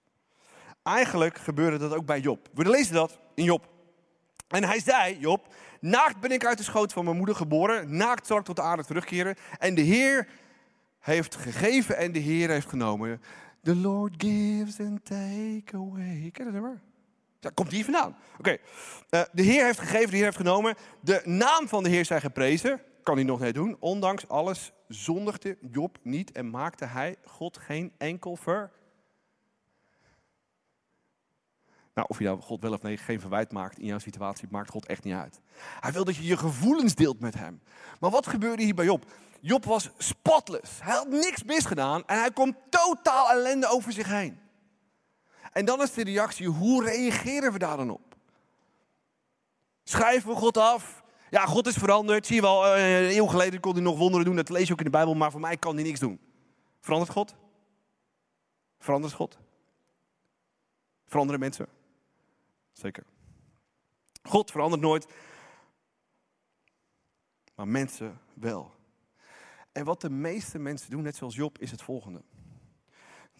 Eigenlijk 0.82 1.38
gebeurde 1.38 1.78
dat 1.78 1.94
ook 1.94 2.06
bij 2.06 2.20
Job. 2.20 2.48
We 2.54 2.70
lezen 2.70 2.94
dat 2.94 3.18
in 3.34 3.44
Job. 3.44 3.72
En 4.48 4.64
hij 4.64 4.80
zei, 4.80 5.18
Job, 5.18 5.54
naakt 5.80 6.20
ben 6.20 6.30
ik 6.30 6.46
uit 6.46 6.58
de 6.58 6.64
schoot 6.64 6.92
van 6.92 7.04
mijn 7.04 7.16
moeder 7.16 7.34
geboren, 7.34 7.96
naakt 7.96 8.26
zal 8.26 8.38
ik 8.38 8.44
tot 8.44 8.56
de 8.56 8.62
aarde 8.62 8.84
terugkeren. 8.84 9.36
En 9.58 9.74
de 9.74 9.80
Heer 9.80 10.28
heeft 10.98 11.34
gegeven 11.36 11.96
en 11.96 12.12
de 12.12 12.18
Heer 12.18 12.48
heeft 12.48 12.68
genomen. 12.68 13.22
The 13.62 13.76
Lord 13.76 14.14
gives 14.16 14.80
and 14.80 15.04
take 15.04 15.76
away. 15.76 16.30
Ken 16.32 16.52
je 16.52 16.60
dat? 16.60 16.93
Daar 17.44 17.52
komt 17.52 17.70
hier 17.70 17.84
vandaan. 17.84 18.16
Oké. 18.38 18.56
Eh, 19.10 19.22
de 19.32 19.42
Heer 19.42 19.64
heeft 19.64 19.78
gegeven, 19.78 20.10
de 20.10 20.16
Heer 20.16 20.24
heeft 20.24 20.36
genomen. 20.36 20.74
De 21.00 21.20
naam 21.24 21.68
van 21.68 21.82
de 21.82 21.88
Heer 21.88 22.04
zij 22.04 22.20
geprezen. 22.20 22.80
Kan 23.02 23.14
hij 23.14 23.24
nog 23.24 23.40
niet 23.40 23.54
doen. 23.54 23.76
Ondanks 23.80 24.28
alles 24.28 24.72
zondigde 24.88 25.58
Job 25.70 25.98
niet 26.02 26.32
en 26.32 26.50
maakte 26.50 26.84
hij 26.84 27.16
God 27.24 27.58
geen 27.58 27.92
enkel 27.98 28.38
Nou, 31.94 32.06
of 32.08 32.18
je 32.18 32.24
nou 32.24 32.40
God 32.40 32.60
wel 32.60 32.72
of 32.72 32.82
nee 32.82 32.96
geen 32.96 33.20
verwijt 33.20 33.52
maakt 33.52 33.78
in 33.78 33.86
jouw 33.86 33.98
situatie, 33.98 34.48
maakt 34.50 34.70
God 34.70 34.86
echt 34.86 35.04
niet 35.04 35.14
uit. 35.14 35.40
Hij 35.80 35.92
wil 35.92 36.04
dat 36.04 36.16
je 36.16 36.24
je 36.24 36.36
gevoelens 36.36 36.94
deelt 36.94 37.20
met 37.20 37.34
hem. 37.34 37.62
Maar 38.00 38.10
wat 38.10 38.26
gebeurde 38.26 38.62
hier 38.62 38.74
bij 38.74 38.84
Job? 38.84 39.04
Job 39.40 39.64
was 39.64 39.90
spotless. 39.98 40.82
Hij 40.82 40.94
had 40.94 41.08
niks 41.08 41.42
misgedaan 41.42 42.02
en 42.06 42.18
hij 42.18 42.30
komt 42.30 42.56
totaal 42.70 43.30
ellende 43.30 43.66
over 43.66 43.92
zich 43.92 44.08
heen. 44.08 44.43
En 45.54 45.64
dan 45.64 45.82
is 45.82 45.92
de 45.92 46.04
reactie, 46.04 46.48
hoe 46.48 46.84
reageren 46.84 47.52
we 47.52 47.58
daar 47.58 47.76
dan 47.76 47.90
op? 47.90 48.16
Schrijven 49.84 50.30
we 50.30 50.36
God 50.36 50.56
af? 50.56 51.02
Ja, 51.30 51.46
God 51.46 51.66
is 51.66 51.74
veranderd. 51.74 52.26
Zie 52.26 52.34
je 52.34 52.40
wel, 52.40 52.66
eh, 52.66 53.02
een 53.02 53.16
eeuw 53.16 53.26
geleden 53.26 53.60
kon 53.60 53.72
hij 53.72 53.82
nog 53.82 53.98
wonderen 53.98 54.24
doen. 54.24 54.36
Dat 54.36 54.48
lees 54.48 54.66
je 54.66 54.72
ook 54.72 54.78
in 54.78 54.84
de 54.84 54.90
Bijbel, 54.90 55.14
maar 55.14 55.30
voor 55.30 55.40
mij 55.40 55.56
kan 55.56 55.74
hij 55.74 55.84
niks 55.84 56.00
doen. 56.00 56.20
Verandert 56.80 57.12
God? 57.12 57.34
Verandert 58.78 59.12
God? 59.12 59.38
Veranderen 61.06 61.40
mensen? 61.40 61.68
Zeker. 62.72 63.04
God 64.22 64.50
verandert 64.50 64.82
nooit, 64.82 65.06
maar 67.54 67.68
mensen 67.68 68.20
wel. 68.34 68.74
En 69.72 69.84
wat 69.84 70.00
de 70.00 70.10
meeste 70.10 70.58
mensen 70.58 70.90
doen, 70.90 71.02
net 71.02 71.16
zoals 71.16 71.34
Job, 71.34 71.58
is 71.58 71.70
het 71.70 71.82
volgende. 71.82 72.22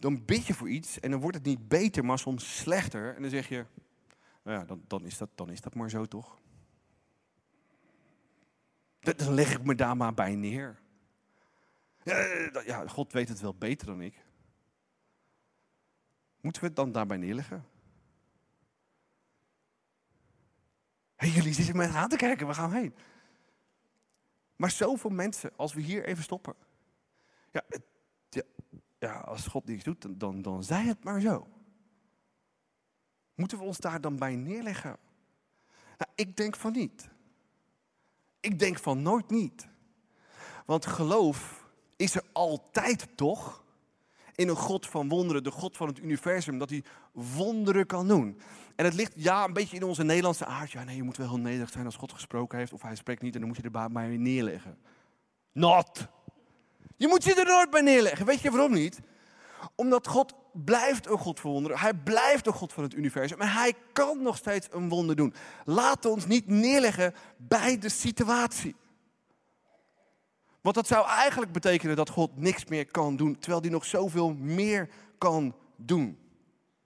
Dan 0.04 0.24
bid 0.24 0.46
je 0.46 0.54
voor 0.54 0.68
iets 0.68 1.00
en 1.00 1.10
dan 1.10 1.20
wordt 1.20 1.36
het 1.36 1.46
niet 1.46 1.68
beter, 1.68 2.04
maar 2.04 2.18
soms 2.18 2.56
slechter. 2.56 3.14
En 3.14 3.22
dan 3.22 3.30
zeg 3.30 3.48
je, 3.48 3.66
nou 4.42 4.58
ja, 4.58 4.64
dan, 4.64 4.84
dan, 4.86 5.04
is, 5.04 5.18
dat, 5.18 5.28
dan 5.34 5.50
is 5.50 5.60
dat 5.60 5.74
maar 5.74 5.90
zo 5.90 6.04
toch? 6.04 6.38
Dan 9.00 9.34
leg 9.34 9.52
ik 9.52 9.64
me 9.64 9.74
daar 9.74 9.96
maar 9.96 10.14
bij 10.14 10.34
neer. 10.34 10.80
Ja, 12.64 12.86
God 12.86 13.12
weet 13.12 13.28
het 13.28 13.40
wel 13.40 13.54
beter 13.54 13.86
dan 13.86 14.00
ik. 14.00 14.24
Moeten 16.40 16.60
we 16.60 16.66
het 16.66 16.76
dan 16.76 16.92
daarbij 16.92 17.16
neerleggen? 17.16 17.64
Hey, 21.14 21.28
jullie 21.28 21.54
zitten 21.54 21.76
me 21.76 21.88
aan 21.88 22.08
te 22.08 22.16
kijken, 22.16 22.46
we 22.46 22.54
gaan 22.54 22.72
heen. 22.72 22.94
Maar 24.56 24.70
zoveel 24.70 25.10
mensen, 25.10 25.52
als 25.56 25.74
we 25.74 25.80
hier 25.80 26.04
even 26.04 26.22
stoppen. 26.22 26.54
Ja, 27.50 27.64
ja, 27.68 27.78
ja 29.04 29.18
als 29.18 29.46
God 29.46 29.66
niets 29.66 29.84
doet, 29.84 30.20
dan, 30.20 30.42
dan, 30.42 30.64
zij 30.64 30.84
het 30.84 31.04
maar 31.04 31.20
zo. 31.20 31.48
Moeten 33.34 33.58
we 33.58 33.64
ons 33.64 33.78
daar 33.78 34.00
dan 34.00 34.16
bij 34.16 34.36
neerleggen? 34.36 34.96
Nou, 35.98 36.10
ik 36.14 36.36
denk 36.36 36.56
van 36.56 36.72
niet. 36.72 37.08
Ik 38.40 38.58
denk 38.58 38.78
van 38.78 39.02
nooit 39.02 39.30
niet. 39.30 39.68
Want 40.66 40.86
geloof 40.86 41.68
is 41.96 42.14
er 42.14 42.24
altijd 42.32 43.08
toch? 43.16 43.64
in 44.34 44.48
een 44.48 44.56
God 44.56 44.86
van 44.86 45.08
wonderen, 45.08 45.42
de 45.42 45.50
God 45.50 45.76
van 45.76 45.86
het 45.88 45.98
universum, 45.98 46.58
dat 46.58 46.70
hij 46.70 46.84
wonderen 47.12 47.86
kan 47.86 48.08
doen. 48.08 48.40
En 48.76 48.84
het 48.84 48.94
ligt 48.94 49.12
ja 49.16 49.44
een 49.44 49.52
beetje 49.52 49.76
in 49.76 49.82
onze 49.82 50.04
Nederlandse 50.04 50.46
aard. 50.46 50.70
Ja, 50.70 50.84
nee, 50.84 50.96
je 50.96 51.02
moet 51.02 51.16
wel 51.16 51.28
heel 51.28 51.38
nederig 51.38 51.70
zijn 51.70 51.84
als 51.84 51.96
God 51.96 52.12
gesproken 52.12 52.58
heeft, 52.58 52.72
of 52.72 52.82
hij 52.82 52.94
spreekt 52.94 53.22
niet 53.22 53.34
en 53.34 53.40
dan 53.40 53.48
moet 53.48 53.56
je 53.56 53.70
er 53.70 53.90
maar 53.90 54.08
weer 54.08 54.18
neerleggen. 54.18 54.78
Not. 55.52 56.08
Je 56.96 57.08
moet 57.08 57.24
je 57.24 57.34
er 57.34 57.46
nooit 57.46 57.70
bij 57.70 57.80
neerleggen. 57.80 58.26
Weet 58.26 58.40
je 58.40 58.50
waarom 58.50 58.72
niet? 58.72 59.00
Omdat 59.74 60.06
God 60.06 60.34
blijft 60.52 61.06
een 61.06 61.18
God 61.18 61.40
van 61.40 61.50
wonderen. 61.50 61.78
Hij 61.78 61.94
blijft 61.94 62.46
een 62.46 62.52
God 62.52 62.72
van 62.72 62.82
het 62.82 62.94
universum. 62.94 63.38
Maar 63.38 63.54
hij 63.54 63.74
kan 63.92 64.22
nog 64.22 64.36
steeds 64.36 64.68
een 64.70 64.88
wonder 64.88 65.16
doen. 65.16 65.34
We 65.64 65.96
ons 66.02 66.26
niet 66.26 66.46
neerleggen 66.46 67.14
bij 67.36 67.78
de 67.78 67.88
situatie. 67.88 68.74
Want 70.60 70.74
dat 70.74 70.86
zou 70.86 71.06
eigenlijk 71.06 71.52
betekenen 71.52 71.96
dat 71.96 72.08
God 72.08 72.36
niks 72.36 72.64
meer 72.64 72.86
kan 72.86 73.16
doen, 73.16 73.38
terwijl 73.38 73.60
hij 73.60 73.70
nog 73.70 73.84
zoveel 73.84 74.34
meer 74.34 74.88
kan 75.18 75.54
doen. 75.76 76.23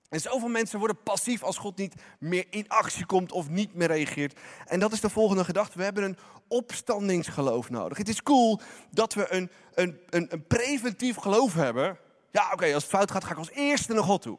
En 0.09 0.21
zoveel 0.21 0.49
mensen 0.49 0.79
worden 0.79 1.03
passief 1.03 1.43
als 1.43 1.59
God 1.59 1.77
niet 1.77 1.95
meer 2.19 2.47
in 2.50 2.69
actie 2.69 3.07
komt 3.07 3.33
of 3.33 3.49
niet 3.49 3.75
meer 3.75 3.87
reageert. 3.87 4.38
En 4.65 4.81
dat 4.81 4.93
is 4.93 5.00
de 5.00 5.11
volgende 5.11 5.45
gedachte. 5.45 5.79
We 5.79 5.85
hebben 5.85 6.05
een 6.05 6.19
opstandingsgeloof 6.49 7.71
nodig. 7.71 7.99
Het 7.99 8.09
is 8.09 8.23
cool 8.23 8.61
dat 8.91 9.15
we 9.15 9.33
een, 9.33 9.50
een, 9.75 9.99
een, 10.11 10.45
preventief 10.47 11.17
geloof 11.17 11.55
hebben. 11.55 11.99
Ja, 12.31 12.50
oké, 12.53 12.75
als 12.75 12.83
het 12.83 12.93
fout 12.93 13.11
gaat, 13.11 13.25
ga 13.25 13.31
ik 13.33 13.38
als 13.38 13.50
eerste 13.50 13.93
naar 13.93 14.05
God 14.05 14.23
toe. 14.23 14.38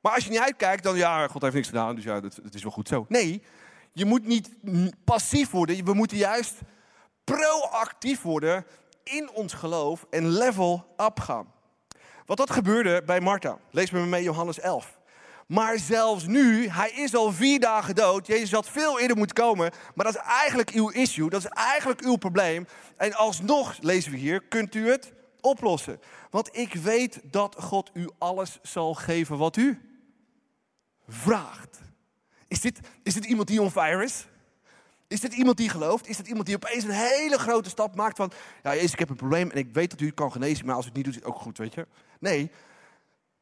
Maar 0.00 0.14
als 0.14 0.24
je 0.24 0.30
niet 0.30 0.40
uitkijkt, 0.40 0.82
dan 0.82 0.96
ja, 0.96 1.28
God 1.28 1.42
heeft 1.42 1.54
niks 1.54 1.68
gedaan, 1.68 1.94
dus 1.94 2.04
ja, 2.04 2.14
het 2.20 2.54
is 2.54 2.62
wel 2.62 2.72
goed 2.72 2.88
zo. 2.88 3.04
Nee, 3.08 3.42
je 3.92 4.04
moet 4.04 4.26
niet 4.26 4.50
passief 5.04 5.50
worden. 5.50 5.84
We 5.84 5.94
moeten 5.94 6.16
juist 6.16 6.54
proactief 7.24 8.22
worden 8.22 8.66
in 9.04 9.30
ons 9.30 9.52
geloof 9.52 10.06
en 10.10 10.28
level 10.28 10.94
up 10.96 11.20
gaan. 11.20 11.52
Wat 12.28 12.36
dat 12.36 12.50
gebeurde 12.50 13.02
bij 13.06 13.20
Martha. 13.20 13.58
Lees 13.70 13.90
met 13.90 14.02
me 14.02 14.08
mee 14.08 14.22
Johannes 14.22 14.60
11. 14.60 14.98
Maar 15.46 15.78
zelfs 15.78 16.26
nu, 16.26 16.68
hij 16.68 16.90
is 16.90 17.14
al 17.14 17.32
vier 17.32 17.60
dagen 17.60 17.94
dood. 17.94 18.26
Jezus 18.26 18.52
had 18.52 18.68
veel 18.68 19.00
eerder 19.00 19.16
moeten 19.16 19.36
komen. 19.36 19.70
Maar 19.94 20.04
dat 20.04 20.14
is 20.14 20.20
eigenlijk 20.20 20.70
uw 20.70 20.90
issue. 20.90 21.30
Dat 21.30 21.44
is 21.44 21.50
eigenlijk 21.50 22.00
uw 22.00 22.16
probleem. 22.16 22.66
En 22.96 23.14
alsnog, 23.14 23.76
lezen 23.80 24.10
we 24.10 24.16
hier, 24.16 24.42
kunt 24.42 24.74
u 24.74 24.90
het 24.90 25.12
oplossen. 25.40 26.00
Want 26.30 26.56
ik 26.56 26.74
weet 26.74 27.20
dat 27.22 27.56
God 27.58 27.90
u 27.92 28.08
alles 28.18 28.58
zal 28.62 28.94
geven 28.94 29.38
wat 29.38 29.56
u 29.56 29.80
vraagt. 31.08 31.80
Is 32.48 32.60
dit, 32.60 32.80
is 33.02 33.14
dit 33.14 33.24
iemand 33.24 33.48
die 33.48 33.62
on 33.62 34.02
is? 34.02 34.26
Is 35.08 35.20
dit 35.20 35.32
iemand 35.32 35.56
die 35.56 35.68
gelooft? 35.68 36.08
Is 36.08 36.16
dit 36.16 36.26
iemand 36.26 36.46
die 36.46 36.54
opeens 36.54 36.84
een 36.84 36.90
hele 36.90 37.38
grote 37.38 37.68
stap 37.68 37.94
maakt 37.96 38.16
van... 38.16 38.32
Ja, 38.62 38.74
Jezus, 38.74 38.92
ik 38.92 38.98
heb 38.98 39.10
een 39.10 39.16
probleem 39.16 39.50
en 39.50 39.56
ik 39.56 39.72
weet 39.72 39.90
dat 39.90 40.00
u 40.00 40.06
het 40.06 40.14
kan 40.14 40.32
genezen... 40.32 40.66
maar 40.66 40.74
als 40.74 40.84
u 40.84 40.88
het 40.88 40.96
niet 40.96 41.04
doet, 41.04 41.14
is 41.14 41.20
het 41.20 41.30
ook 41.30 41.40
goed, 41.40 41.58
weet 41.58 41.74
je? 41.74 41.86
Nee, 42.20 42.50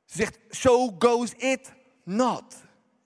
ze 0.05 0.17
zegt, 0.17 0.39
so 0.51 0.97
goes 0.99 1.33
it 1.33 1.73
not. 2.05 2.45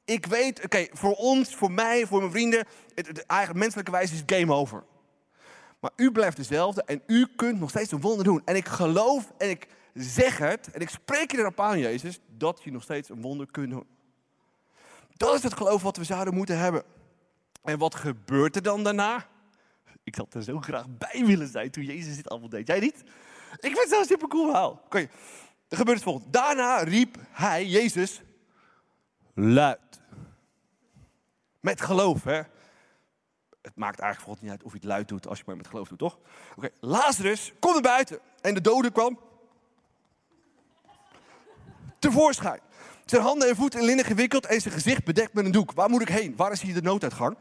Ik 0.05 0.27
weet, 0.27 0.65
oké, 0.65 0.87
voor 0.93 1.15
ons, 1.15 1.55
voor 1.55 1.73
mij, 1.73 2.07
voor 2.07 2.19
mijn 2.19 2.31
vrienden... 2.31 2.67
Het, 2.95 3.27
eigenlijk 3.27 3.61
menselijke 3.61 3.91
wijze 3.91 4.13
is 4.13 4.21
het 4.21 4.33
game 4.33 4.55
over. 4.55 4.85
Maar 5.81 5.91
u 5.97 6.13
blijft 6.13 6.37
dezelfde 6.37 6.83
en 6.83 7.03
u 7.07 7.27
kunt 7.37 7.61
nog 7.61 7.71
steeds 7.71 7.93
een 7.93 8.01
wonder 8.01 8.25
doen. 8.25 8.43
En 8.45 8.57
ik 8.57 8.69
geloof 8.69 9.33
en 9.39 9.51
ik 9.51 9.67
zeg 9.95 10.39
het 10.39 10.71
en 10.71 10.81
ik 10.81 10.89
spreek 10.89 11.31
je 11.31 11.39
erop 11.39 11.61
aan, 11.61 11.79
Jezus... 11.79 12.21
dat 12.29 12.61
je 12.65 12.73
nog 12.73 12.83
steeds 12.83 13.09
een 13.09 13.21
wonder 13.21 13.47
kunt 13.51 13.71
doen. 13.71 13.87
Dat 15.17 15.35
is 15.35 15.43
het 15.43 15.55
geloof 15.55 15.83
wat 15.83 15.97
we 15.97 16.05
zouden 16.05 16.35
moeten 16.35 16.59
hebben. 16.59 16.83
En 17.63 17.79
wat 17.79 17.95
gebeurt 17.95 18.57
er 18.57 18.63
dan 18.63 18.85
daarna? 18.85 19.27
Ik 20.03 20.15
had 20.15 20.35
er 20.35 20.43
zo 20.43 20.61
graag 20.61 20.87
bij 20.89 21.25
willen 21.27 21.49
zijn 21.49 21.71
toen 21.71 21.85
Jezus 21.85 22.17
dit 22.17 22.29
allemaal 22.29 22.49
deed. 22.49 22.67
Jij 22.67 22.81
niet? 22.81 23.01
Ik 23.51 23.61
vind 23.61 23.79
het 23.79 23.89
zo'n 23.89 24.05
super 24.05 24.29
cool 24.29 24.45
verhaal. 24.45 24.83
Oké, 24.85 24.99
er 25.69 25.77
gebeurt 25.77 25.97
het 25.97 26.03
volgende. 26.03 26.31
Daarna 26.31 26.83
riep 26.83 27.17
hij, 27.31 27.67
Jezus, 27.67 28.23
luid. 29.35 30.01
Met 31.61 31.81
geloof, 31.81 32.25
hè. 32.25 32.43
Het 33.63 33.77
maakt 33.77 33.99
eigenlijk 33.99 34.21
volgens 34.21 34.41
niet 34.41 34.51
uit 34.51 34.63
of 34.63 34.73
je 34.73 34.79
het 34.79 34.87
luid 34.87 35.09
doet 35.09 35.27
als 35.27 35.39
je 35.39 35.45
maar 35.47 35.57
met 35.57 35.69
geloof 35.69 35.89
doet, 35.89 35.99
toch? 35.99 36.19
Oké, 36.57 36.69
Lazarus, 36.81 37.53
kom 37.59 37.73
naar 37.73 37.83
buiten. 37.83 38.19
En 38.41 38.55
de 38.55 38.61
dode 38.61 38.91
kwam 38.91 39.19
tevoorschijn. 41.99 42.61
Zijn 43.11 43.23
handen 43.23 43.49
en 43.49 43.57
voeten 43.57 43.81
in 43.81 43.87
linnen 43.87 44.05
gewikkeld 44.05 44.47
en 44.47 44.61
zijn 44.61 44.75
gezicht 44.75 45.05
bedekt 45.05 45.33
met 45.33 45.45
een 45.45 45.51
doek. 45.51 45.73
Waar 45.73 45.91
moet 45.91 46.01
ik 46.01 46.09
heen? 46.09 46.37
Waar 46.37 46.53
is 46.53 46.61
hier 46.61 46.75
de 46.75 46.83
nooduitgang? 46.83 47.37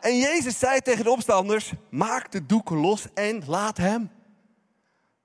En 0.00 0.18
Jezus 0.18 0.58
zei 0.58 0.80
tegen 0.80 1.04
de 1.04 1.10
opstanders: 1.10 1.72
Maak 1.88 2.30
de 2.30 2.46
doeken 2.46 2.76
los 2.76 3.06
en 3.14 3.42
laat 3.46 3.76
hem 3.76 4.10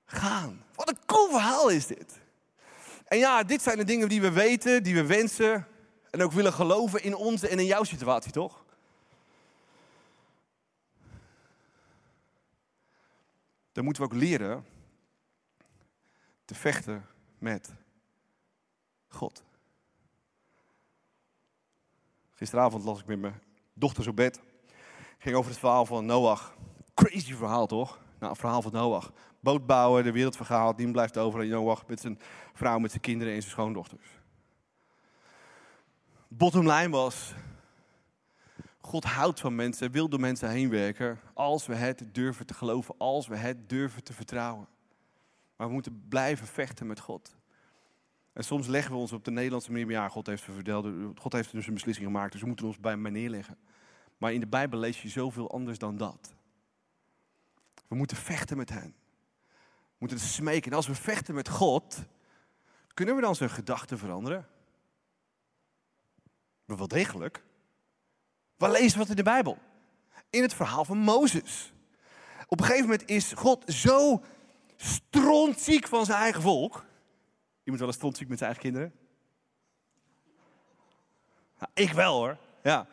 gaan. 0.04 0.64
Wat 0.74 0.88
een 0.88 0.98
cool 1.06 1.30
verhaal 1.30 1.68
is 1.68 1.86
dit. 1.86 2.20
En 3.04 3.18
ja, 3.18 3.42
dit 3.42 3.62
zijn 3.62 3.76
de 3.76 3.84
dingen 3.84 4.08
die 4.08 4.20
we 4.20 4.30
weten, 4.30 4.82
die 4.82 4.94
we 4.94 5.06
wensen 5.06 5.66
en 6.10 6.22
ook 6.22 6.32
willen 6.32 6.52
geloven 6.52 7.02
in 7.02 7.14
onze 7.14 7.48
en 7.48 7.58
in 7.58 7.66
jouw 7.66 7.84
situatie, 7.84 8.32
toch? 8.32 8.64
Dan 13.72 13.84
moeten 13.84 14.02
we 14.02 14.08
ook 14.08 14.20
leren 14.20 14.66
te 16.44 16.54
vechten 16.54 17.06
met 17.38 17.72
God. 19.14 19.44
Gisteravond 22.34 22.84
las 22.84 23.00
ik 23.00 23.06
met 23.06 23.20
mijn 23.20 23.40
dochters 23.72 24.06
op 24.06 24.16
bed. 24.16 24.40
Ging 25.18 25.36
over 25.36 25.50
het 25.50 25.60
verhaal 25.60 25.86
van 25.86 26.06
Noach. 26.06 26.54
Crazy 26.94 27.34
verhaal 27.34 27.66
toch? 27.66 27.98
Nou, 28.18 28.30
een 28.30 28.38
verhaal 28.38 28.62
van 28.62 28.72
Noach. 28.72 29.12
Boot 29.40 29.66
bouwen, 29.66 30.04
de 30.04 30.12
wereld 30.12 30.36
vergaat. 30.36 30.76
Die 30.76 30.90
blijft 30.90 31.18
over 31.18 31.40
aan 31.40 31.48
Noach 31.48 31.86
met 31.86 32.00
zijn 32.00 32.18
vrouw, 32.52 32.78
met 32.78 32.90
zijn 32.90 33.02
kinderen 33.02 33.34
en 33.34 33.40
zijn 33.40 33.52
schoondochters. 33.52 34.06
Bottom 36.28 36.70
line 36.70 36.88
was, 36.88 37.34
God 38.80 39.04
houdt 39.04 39.40
van 39.40 39.54
mensen, 39.54 39.90
wil 39.90 40.08
door 40.08 40.20
mensen 40.20 40.50
heen 40.50 40.70
werken, 40.70 41.20
als 41.34 41.66
we 41.66 41.74
het 41.74 42.04
durven 42.12 42.46
te 42.46 42.54
geloven, 42.54 42.94
als 42.98 43.26
we 43.26 43.36
het 43.36 43.68
durven 43.68 44.04
te 44.04 44.12
vertrouwen. 44.12 44.68
Maar 45.56 45.66
we 45.66 45.72
moeten 45.72 46.04
blijven 46.08 46.46
vechten 46.46 46.86
met 46.86 47.00
God. 47.00 47.36
En 48.34 48.44
soms 48.44 48.66
leggen 48.66 48.92
we 48.92 48.98
ons 48.98 49.12
op 49.12 49.24
de 49.24 49.30
Nederlandse 49.30 49.72
manier, 49.72 49.90
ja, 49.90 50.08
God 50.08 50.26
heeft, 50.26 50.42
verteld, 50.42 50.86
God 51.18 51.32
heeft 51.32 51.52
dus 51.52 51.66
een 51.66 51.74
beslissing 51.74 52.06
gemaakt, 52.06 52.32
dus 52.32 52.40
we 52.40 52.46
moeten 52.46 52.66
ons 52.66 52.78
bij 52.78 52.96
mij 52.96 53.10
neerleggen. 53.10 53.58
Maar 54.18 54.32
in 54.32 54.40
de 54.40 54.46
Bijbel 54.46 54.78
lees 54.78 55.02
je 55.02 55.08
zoveel 55.08 55.50
anders 55.50 55.78
dan 55.78 55.96
dat. 55.96 56.34
We 57.88 57.94
moeten 57.94 58.16
vechten 58.16 58.56
met 58.56 58.70
hen. 58.70 58.94
We 59.68 59.96
moeten 59.98 60.18
het 60.18 60.26
smeken. 60.26 60.70
En 60.70 60.76
als 60.76 60.86
we 60.86 60.94
vechten 60.94 61.34
met 61.34 61.48
God, 61.48 62.04
kunnen 62.94 63.14
we 63.14 63.20
dan 63.20 63.34
zijn 63.34 63.50
gedachten 63.50 63.98
veranderen? 63.98 64.46
Maar 66.64 66.76
wel 66.76 66.88
degelijk. 66.88 67.44
Waar 68.56 68.70
lezen 68.70 68.92
we 68.92 68.98
wat 68.98 69.08
in 69.08 69.16
de 69.16 69.22
Bijbel? 69.22 69.58
In 70.30 70.42
het 70.42 70.54
verhaal 70.54 70.84
van 70.84 70.98
Mozes. 70.98 71.72
Op 72.46 72.60
een 72.60 72.66
gegeven 72.66 72.88
moment 72.88 73.08
is 73.08 73.32
God 73.32 73.72
zo 73.72 74.22
strontziek 74.76 75.88
van 75.88 76.04
zijn 76.04 76.18
eigen 76.18 76.42
volk. 76.42 76.84
Iemand 77.64 77.78
wel 77.78 77.86
eens 77.86 77.96
strontziek 77.96 78.28
met 78.28 78.38
zijn 78.38 78.50
eigen 78.50 78.70
kinderen? 78.70 78.94
Ik 81.74 81.92
wel 81.92 82.16
hoor. 82.16 82.36
Ja. 82.62 82.86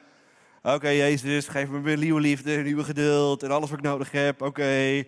Oké, 0.63 0.87
Jezus, 0.87 1.47
geef 1.47 1.69
me 1.69 1.79
weer 1.79 1.97
nieuwe 1.97 2.21
liefde, 2.21 2.57
nieuwe 2.57 2.83
geduld 2.83 3.43
en 3.43 3.51
alles 3.51 3.69
wat 3.69 3.77
ik 3.77 3.85
nodig 3.85 4.11
heb. 4.11 4.41
Oké. 4.41 5.03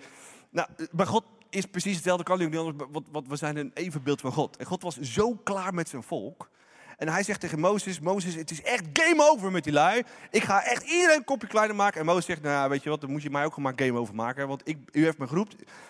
Nou, 0.49 0.69
maar 0.91 1.07
God 1.07 1.23
is 1.49 1.65
precies 1.65 1.95
hetzelfde, 1.95 2.23
kan 2.23 2.39
niet 2.39 2.57
anders, 2.57 2.87
want 3.11 3.27
we 3.27 3.35
zijn 3.35 3.57
een 3.57 3.71
evenbeeld 3.73 4.21
van 4.21 4.31
God. 4.31 4.57
En 4.57 4.65
God 4.65 4.81
was 4.81 4.99
zo 4.99 5.35
klaar 5.35 5.73
met 5.73 5.89
zijn 5.89 6.03
volk. 6.03 6.49
En 6.97 7.09
hij 7.09 7.23
zegt 7.23 7.39
tegen 7.39 7.59
Mozes, 7.59 7.99
Mozes, 7.99 8.35
het 8.35 8.51
is 8.51 8.61
echt 8.61 8.83
game 8.93 9.29
over 9.31 9.51
met 9.51 9.63
die 9.63 9.73
lui. 9.73 10.03
Ik 10.29 10.43
ga 10.43 10.63
echt 10.63 10.83
iedereen 10.83 11.15
een 11.15 11.23
kopje 11.23 11.47
kleiner 11.47 11.75
maken. 11.75 11.99
En 11.99 12.05
Mozes 12.05 12.25
zegt, 12.25 12.41
nou 12.41 12.69
weet 12.69 12.83
je 12.83 12.89
wat, 12.89 13.01
dan 13.01 13.11
moet 13.11 13.21
je 13.21 13.29
mij 13.29 13.45
ook 13.45 13.57
maar 13.57 13.73
game 13.75 13.99
over 13.99 14.15
maken. 14.15 14.47
Want 14.47 14.67
ik, 14.67 14.77
u 14.91 15.03
heeft 15.03 15.17
me 15.17 15.27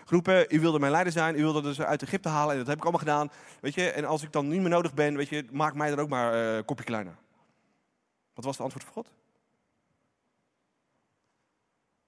geroepen, 0.05 0.55
u 0.55 0.59
wilde 0.59 0.79
mijn 0.79 0.91
leider 0.91 1.13
zijn, 1.13 1.39
u 1.39 1.41
wilde 1.41 1.61
dus 1.61 1.81
uit 1.81 2.01
Egypte 2.01 2.29
halen. 2.29 2.51
En 2.51 2.57
dat 2.57 2.67
heb 2.67 2.77
ik 2.77 2.81
allemaal 2.81 2.99
gedaan. 2.99 3.31
Weet 3.59 3.73
je, 3.73 3.89
en 3.89 4.05
als 4.05 4.23
ik 4.23 4.31
dan 4.31 4.47
niet 4.47 4.61
meer 4.61 4.69
nodig 4.69 4.93
ben, 4.93 5.15
weet 5.15 5.29
je, 5.29 5.47
maak 5.51 5.73
mij 5.73 5.89
dan 5.89 5.99
ook 5.99 6.09
maar 6.09 6.33
uh, 6.33 6.55
een 6.55 6.65
kopje 6.65 6.83
kleiner. 6.83 7.15
Wat 8.33 8.45
was 8.45 8.53
het 8.53 8.63
antwoord 8.63 8.85
van 8.85 8.93
God? 8.93 9.11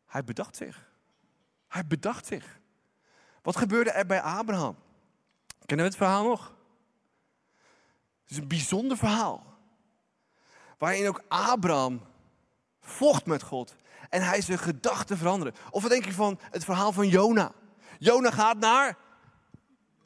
Hij 0.05 0.23
bedacht 0.23 0.55
zich. 0.55 0.89
Hij 1.67 1.85
bedacht 1.85 2.25
zich. 2.25 2.59
Wat 3.41 3.55
gebeurde 3.55 3.91
er 3.91 4.05
bij 4.05 4.21
Abraham? 4.21 4.75
Kennen 5.65 5.85
we 5.85 5.91
het 5.91 6.01
verhaal 6.01 6.23
nog? 6.23 6.53
Het 8.25 8.33
is 8.33 8.37
een 8.37 8.47
bijzonder 8.47 8.97
verhaal. 8.97 9.43
Waarin 10.77 11.07
ook 11.07 11.23
Abraham 11.27 12.01
vocht 12.81 13.25
met 13.25 13.43
God. 13.43 13.75
En 14.09 14.21
hij 14.21 14.41
zijn 14.41 14.57
gedachten 14.57 15.17
veranderde. 15.17 15.57
Of 15.69 15.81
wat 15.81 15.91
denk 15.91 16.05
je 16.05 16.13
van 16.13 16.39
het 16.51 16.63
verhaal 16.63 16.91
van 16.91 17.07
Jona? 17.07 17.51
Jona 17.99 18.31
gaat 18.31 18.57
naar 18.57 18.97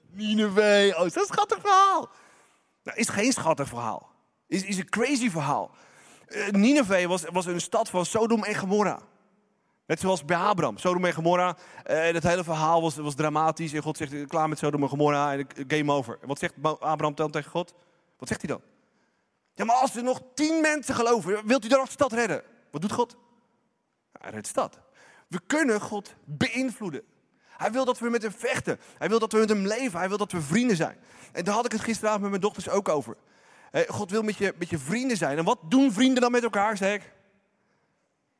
Nineveh. 0.10 0.90
Oh, 0.90 0.98
dat 0.98 1.06
is 1.06 1.16
een 1.16 1.26
schattig 1.26 1.60
verhaal. 1.62 2.10
Nou, 2.84 2.98
is 2.98 3.10
geen 3.10 3.32
schattig 3.32 3.68
verhaal. 3.68 4.10
Is, 4.48 4.64
is 4.64 4.78
een 4.78 4.90
crazy 4.90 5.30
verhaal. 5.30 5.72
Uh, 6.28 6.48
Nineveh 6.50 7.08
was, 7.08 7.24
was 7.32 7.46
een 7.46 7.62
stad 7.62 7.90
van 7.90 8.06
Sodom 8.06 8.44
en 8.44 8.56
Gomorra. 8.56 9.00
Net 9.86 10.00
zoals 10.00 10.26
bij 10.26 10.38
Abraham, 10.38 10.78
Sodom 10.78 11.06
en 11.06 11.14
Gomorra. 11.14 11.58
Uh, 11.88 12.02
het 12.04 12.24
hele 12.24 12.44
verhaal 12.44 12.82
was, 12.82 12.96
was 12.96 13.16
dramatisch. 13.16 13.74
En 13.74 13.82
God 13.82 13.98
zegt, 13.98 14.28
klaar 14.28 14.50
met 14.50 14.58
Sodom 14.58 14.84
en 14.84 14.90
Gomorra 14.90 15.34
en 15.34 15.48
game 15.68 15.92
over. 15.92 16.18
En 16.22 16.28
wat 16.28 16.40
zegt 16.40 16.54
Abraham 16.62 17.16
dan 17.16 17.32
tegen 17.32 17.52
God? 17.52 17.74
Wat 18.20 18.28
zegt 18.28 18.42
hij 18.42 18.50
dan? 18.50 18.62
Ja, 19.54 19.66
maar 19.66 19.76
als 19.76 19.96
er 19.96 20.04
nog 20.04 20.22
tien 20.34 20.62
mensen 20.62 20.96
geloven, 20.96 21.48
wilt 21.48 21.66
u 21.66 21.68
dan 21.68 21.84
de 21.84 21.90
stad 21.90 22.14
redden? 22.14 22.44
Wat 22.72 22.82
doet 22.82 22.92
God? 22.92 23.18
Hij 24.12 24.32
redt 24.32 24.44
de 24.44 24.50
stad. 24.50 24.80
We 25.28 25.40
kunnen 25.48 25.82
God 25.82 26.16
beïnvloeden. 26.26 27.04
Hij 27.58 27.72
wil 27.72 27.86
dat 27.86 28.00
we 28.00 28.10
met 28.10 28.22
hem 28.22 28.32
vechten. 28.32 28.80
Hij 28.98 29.10
wil 29.10 29.20
dat 29.20 29.32
we 29.32 29.38
met 29.38 29.50
hem 29.50 29.68
leven. 29.68 30.00
Hij 30.00 30.08
wil 30.08 30.18
dat 30.18 30.32
we 30.32 30.42
vrienden 30.42 30.76
zijn. 30.76 30.98
En 31.32 31.44
daar 31.44 31.54
had 31.54 31.66
ik 31.66 31.72
het 31.72 31.82
gisteravond 31.82 32.22
met 32.22 32.30
mijn 32.30 32.42
dochters 32.42 32.70
ook 32.70 32.90
over. 32.90 33.18
Eh, 33.72 33.82
God 33.88 34.12
wil 34.12 34.22
met 34.22 34.38
je, 34.38 34.78
vrienden 34.78 35.18
zijn. 35.18 35.38
En 35.38 35.44
wat 35.44 35.60
doen 35.68 35.92
vrienden 35.92 36.22
dan 36.22 36.32
met 36.32 36.44
elkaar, 36.44 36.78
zeg 36.78 36.94
ik? 36.94 37.14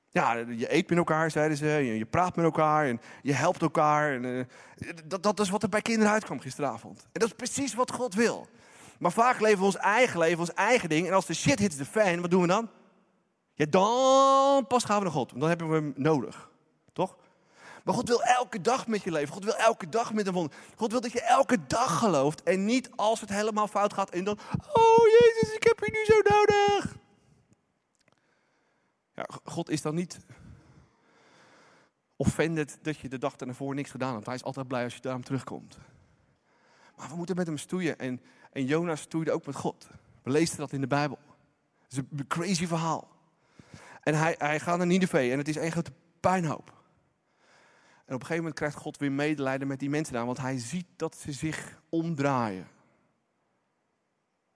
Ja, 0.10 0.34
je 0.34 0.74
eet 0.74 0.90
met 0.90 0.98
elkaar, 0.98 1.32
zeiden 1.32 1.58
ze. 1.58 1.68
Je, 1.68 2.06
praat 2.06 2.36
met 2.36 2.46
elkaar 2.46 2.86
en 2.86 3.02
je 3.22 3.34
helpt 3.34 3.62
elkaar. 3.62 4.14
En, 4.14 4.24
uh, 4.24 4.44
dat, 5.06 5.24
dat 5.24 5.40
is 5.40 5.50
wat 5.50 5.64
er 5.64 5.70
bij 5.70 5.82
kinderen 5.82 6.14
uitkwam 6.14 6.40
gisteravond. 6.40 7.08
En 7.12 7.20
dat 7.20 7.30
is 7.30 7.36
precies 7.36 7.74
wat 7.74 7.92
God 7.92 8.14
wil. 8.14 8.48
Maar 9.00 9.12
vaak 9.12 9.40
leven 9.40 9.60
we 9.60 9.66
ons 9.66 9.78
eigen 9.78 10.20
leven, 10.20 10.40
ons 10.40 10.54
eigen 10.54 10.90
ding. 10.90 11.08
En 11.08 11.14
als 11.14 11.26
de 11.26 11.34
shit 11.34 11.60
hits 11.60 11.76
de 11.76 11.86
fan, 11.86 12.22
wat 12.22 12.32
doen 12.32 12.42
we 12.42 12.48
dan? 12.48 12.70
Ja, 13.54 13.66
dan 13.66 14.68
pas 14.68 14.84
gaan 14.84 14.98
we 14.98 15.04
naar 15.04 15.14
God. 15.14 15.40
Dan 15.40 15.50
hebben 15.50 15.70
we 15.70 15.76
hem 15.76 15.94
nodig. 15.96 16.50
Toch? 16.94 17.16
Maar 17.84 17.94
God 17.94 18.08
wil 18.08 18.24
elke 18.24 18.62
dag 18.62 18.88
met 18.88 19.04
je 19.04 19.12
leven. 19.12 19.34
God 19.34 19.44
wil 19.44 19.56
elke 19.56 19.90
dag 19.90 20.14
met 20.14 20.28
een 20.28 20.34
wonder. 20.34 20.58
God 20.76 20.92
wil 20.92 21.02
dat 21.02 21.12
je 21.12 21.22
elke 21.22 21.58
dag 21.68 21.98
gelooft. 21.98 22.44
En 22.44 22.66
niet 22.66 22.90
als 22.96 23.22
het 23.22 23.30
helemaal 23.30 23.68
fout 23.68 23.94
gaat. 23.94 24.10
En 24.10 24.24
dan, 24.24 24.40
oh 24.74 25.08
Jezus, 25.20 25.56
ik 25.56 25.64
heb 25.64 25.80
je 25.80 25.92
nu 25.92 26.06
zo 26.06 26.36
nodig. 26.36 26.98
Ja, 29.14 29.26
God 29.44 29.70
is 29.70 29.82
dan 29.82 29.96
niet 29.96 30.20
offended 32.16 32.80
dat 32.82 32.98
je 32.98 33.10
de 33.10 33.18
dag 33.18 33.36
daarvoor 33.36 33.76
niks 33.76 33.92
gedaan 33.92 34.14
hebt. 34.14 34.26
Hij 34.26 34.36
is 34.36 34.44
altijd 34.44 34.68
blij 34.68 34.84
als 34.84 34.94
je 34.94 35.02
daarom 35.02 35.24
terugkomt. 35.24 35.78
Maar 37.00 37.10
we 37.10 37.16
moeten 37.16 37.36
met 37.36 37.48
hem 37.48 37.58
stoeien. 37.58 38.00
En, 38.00 38.22
en 38.52 38.66
Jonas 38.66 39.02
stoeide 39.02 39.32
ook 39.32 39.46
met 39.46 39.56
God. 39.56 39.88
We 40.24 40.32
lezen 40.32 40.58
dat 40.58 40.72
in 40.72 40.82
de 40.82 40.88
Bijbel. 40.88 41.20
Het 41.84 41.92
is 41.92 41.98
een 41.98 42.28
crazy 42.28 42.68
verhaal. 42.68 43.08
En 44.04 44.16
hij, 44.16 44.36
hij 44.38 44.60
gaat 44.60 44.78
naar 44.78 44.88
Nineveh 44.88 45.32
en 45.32 45.38
het 45.38 45.48
is 45.48 45.58
één 45.58 45.72
grote 45.72 45.92
puinhoop. 46.20 46.68
En 48.06 48.16
op 48.16 48.22
een 48.22 48.28
gegeven 48.28 48.38
moment 48.38 48.56
krijgt 48.56 48.76
God 48.76 48.98
weer 48.98 49.12
medelijden 49.12 49.68
met 49.68 49.80
die 49.80 49.90
mensen 49.90 50.14
daar, 50.14 50.26
want 50.26 50.38
hij 50.38 50.58
ziet 50.58 50.86
dat 50.96 51.16
ze 51.16 51.32
zich 51.32 51.82
omdraaien. 51.90 52.68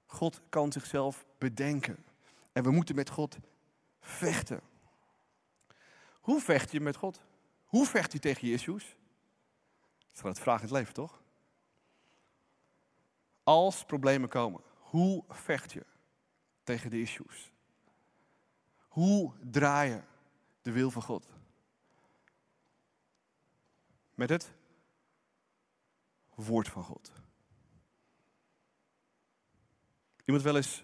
God 0.06 0.42
kan 0.50 0.72
zichzelf 0.72 1.26
bedenken. 1.38 1.98
En 2.52 2.64
we 2.64 2.72
moeten 2.72 2.96
met 2.96 3.10
God 3.10 3.38
vechten. 4.00 4.62
Hoe 6.20 6.42
vecht 6.42 6.72
je 6.72 6.80
met 6.80 6.96
God? 6.96 7.22
Hoe 7.66 7.86
vecht 7.86 8.12
je 8.12 8.20
tegen 8.20 8.48
je 8.48 8.54
issues? 8.54 8.98
Dat 10.12 10.24
is 10.24 10.30
het 10.30 10.40
vraag 10.40 10.58
in 10.58 10.66
het 10.66 10.76
leven, 10.76 10.94
toch? 10.94 11.23
Als 13.44 13.86
problemen 13.86 14.30
komen, 14.30 14.62
hoe 14.80 15.24
vecht 15.28 15.72
je 15.72 15.86
tegen 16.64 16.90
de 16.90 17.02
issues? 17.02 17.52
Hoe 18.88 19.34
draai 19.52 19.92
je 19.92 20.02
de 20.62 20.72
wil 20.72 20.92
van 20.92 21.02
God? 21.02 21.28
Met 24.14 24.30
het 24.30 24.54
woord 26.36 26.70
van 26.70 26.84
God. 26.84 27.12
Iemand 30.26 30.44
wel 30.44 30.56
eens 30.56 30.84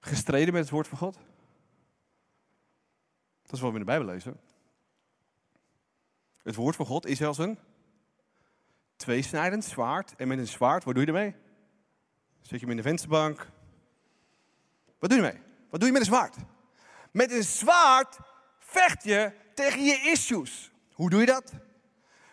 gestreden 0.00 0.52
met 0.52 0.62
het 0.62 0.70
woord 0.70 0.88
van 0.88 0.98
God? 0.98 1.18
Dat 3.42 3.52
is 3.52 3.60
wat 3.60 3.70
we 3.70 3.78
in 3.78 3.84
de 3.84 3.90
Bijbel 3.90 4.06
lezen. 4.06 4.40
Het 6.42 6.54
woord 6.54 6.76
van 6.76 6.86
God 6.86 7.06
is 7.06 7.22
als 7.22 7.38
een 7.38 7.58
tweesnijdend 9.00 9.64
zwaard. 9.64 10.14
En 10.16 10.28
met 10.28 10.38
een 10.38 10.46
zwaard, 10.46 10.84
wat 10.84 10.94
doe 10.94 11.02
je 11.02 11.12
ermee? 11.12 11.34
Zet 12.40 12.50
je 12.50 12.66
hem 12.66 12.70
in 12.70 12.76
de 12.76 12.88
vensterbank. 12.88 13.48
Wat 14.98 15.10
doe 15.10 15.18
je 15.18 15.26
ermee? 15.26 15.42
Wat 15.70 15.80
doe 15.80 15.88
je 15.88 15.92
met 15.92 16.00
een 16.00 16.14
zwaard? 16.14 16.36
Met 17.10 17.32
een 17.32 17.44
zwaard 17.44 18.18
vecht 18.58 19.04
je 19.04 19.32
tegen 19.54 19.84
je 19.84 20.10
issues. 20.12 20.72
Hoe 20.92 21.10
doe 21.10 21.20
je 21.20 21.26
dat? 21.26 21.52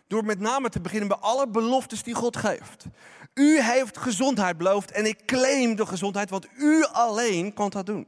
Door 0.08 0.26
met 0.26 0.40
name 0.40 0.70
te 0.70 0.82
beginnen 0.82 1.08
bij 1.08 1.18
alle 1.18 1.48
beloftes 1.48 2.04
die 2.04 2.14
God 2.14 2.38
geeft. 2.38 2.86
U 3.34 3.62
heeft 3.62 3.98
gezondheid 3.98 4.58
beloofd 4.58 4.92
en 4.92 5.06
ik 5.06 5.26
claim 5.26 5.76
de 5.76 5.86
gezondheid, 5.86 6.30
want 6.30 6.48
u 6.58 6.84
alleen 6.84 7.54
kan 7.54 7.70
dat 7.70 7.86
doen. 7.86 8.08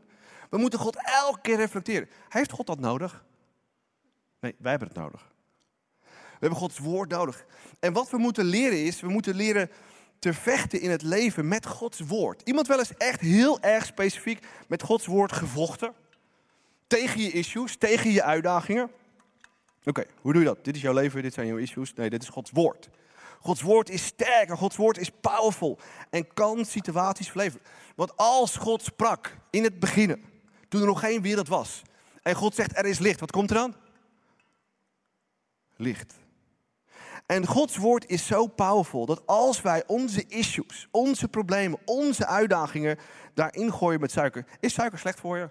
We 0.49 0.57
moeten 0.57 0.79
God 0.79 0.97
elke 1.03 1.41
keer 1.41 1.55
reflecteren. 1.55 2.09
Heeft 2.29 2.51
God 2.51 2.67
dat 2.67 2.79
nodig? 2.79 3.25
Nee, 4.39 4.55
wij 4.59 4.71
hebben 4.71 4.87
het 4.87 4.97
nodig. 4.97 5.28
We 6.39 6.45
hebben 6.45 6.59
Gods 6.59 6.77
woord 6.77 7.09
nodig. 7.09 7.45
En 7.79 7.93
wat 7.93 8.09
we 8.09 8.17
moeten 8.17 8.45
leren 8.45 8.85
is, 8.85 9.01
we 9.01 9.09
moeten 9.09 9.35
leren 9.35 9.69
te 10.19 10.33
vechten 10.33 10.81
in 10.81 10.89
het 10.89 11.01
leven 11.01 11.47
met 11.47 11.65
Gods 11.65 11.99
woord. 11.99 12.41
Iemand 12.45 12.67
wel 12.67 12.79
eens 12.79 12.97
echt 12.97 13.19
heel 13.19 13.59
erg 13.59 13.85
specifiek 13.85 14.45
met 14.67 14.83
Gods 14.83 15.05
woord 15.05 15.31
gevochten? 15.31 15.93
Tegen 16.87 17.21
je 17.21 17.31
issues, 17.31 17.75
tegen 17.75 18.11
je 18.11 18.23
uitdagingen? 18.23 18.91
Oké, 19.83 20.05
hoe 20.21 20.33
doe 20.33 20.41
je 20.41 20.47
dat? 20.47 20.65
Dit 20.65 20.75
is 20.75 20.81
jouw 20.81 20.93
leven, 20.93 21.21
dit 21.21 21.33
zijn 21.33 21.47
jouw 21.47 21.57
issues. 21.57 21.93
Nee, 21.93 22.09
dit 22.09 22.23
is 22.23 22.29
Gods 22.29 22.51
woord. 22.51 22.89
Gods 23.39 23.61
woord 23.61 23.89
is 23.89 24.05
sterker, 24.05 24.57
Gods 24.57 24.75
woord 24.75 24.97
is 24.97 25.09
powerful 25.09 25.79
en 26.09 26.33
kan 26.33 26.65
situaties 26.65 27.29
verleveren. 27.29 27.65
Want 27.95 28.17
als 28.17 28.55
God 28.55 28.81
sprak 28.81 29.37
in 29.49 29.63
het 29.63 29.79
begin, 29.79 30.25
toen 30.67 30.81
er 30.81 30.87
nog 30.87 30.99
geen 30.99 31.21
wereld 31.21 31.47
was, 31.47 31.81
en 32.21 32.35
God 32.35 32.55
zegt 32.55 32.77
er 32.77 32.85
is 32.85 32.99
licht, 32.99 33.19
wat 33.19 33.31
komt 33.31 33.49
er 33.49 33.55
dan? 33.55 33.75
Licht. 35.75 36.13
En 37.29 37.45
Gods 37.45 37.77
woord 37.77 38.05
is 38.05 38.25
zo 38.25 38.47
powerful 38.47 39.05
dat 39.05 39.27
als 39.27 39.61
wij 39.61 39.83
onze 39.87 40.25
issues, 40.27 40.87
onze 40.91 41.27
problemen, 41.27 41.79
onze 41.85 42.25
uitdagingen 42.25 42.97
daarin 43.33 43.73
gooien 43.73 43.99
met 43.99 44.11
suiker. 44.11 44.45
Is 44.59 44.73
suiker 44.73 44.99
slecht 44.99 45.19
voor 45.19 45.37
je? 45.37 45.49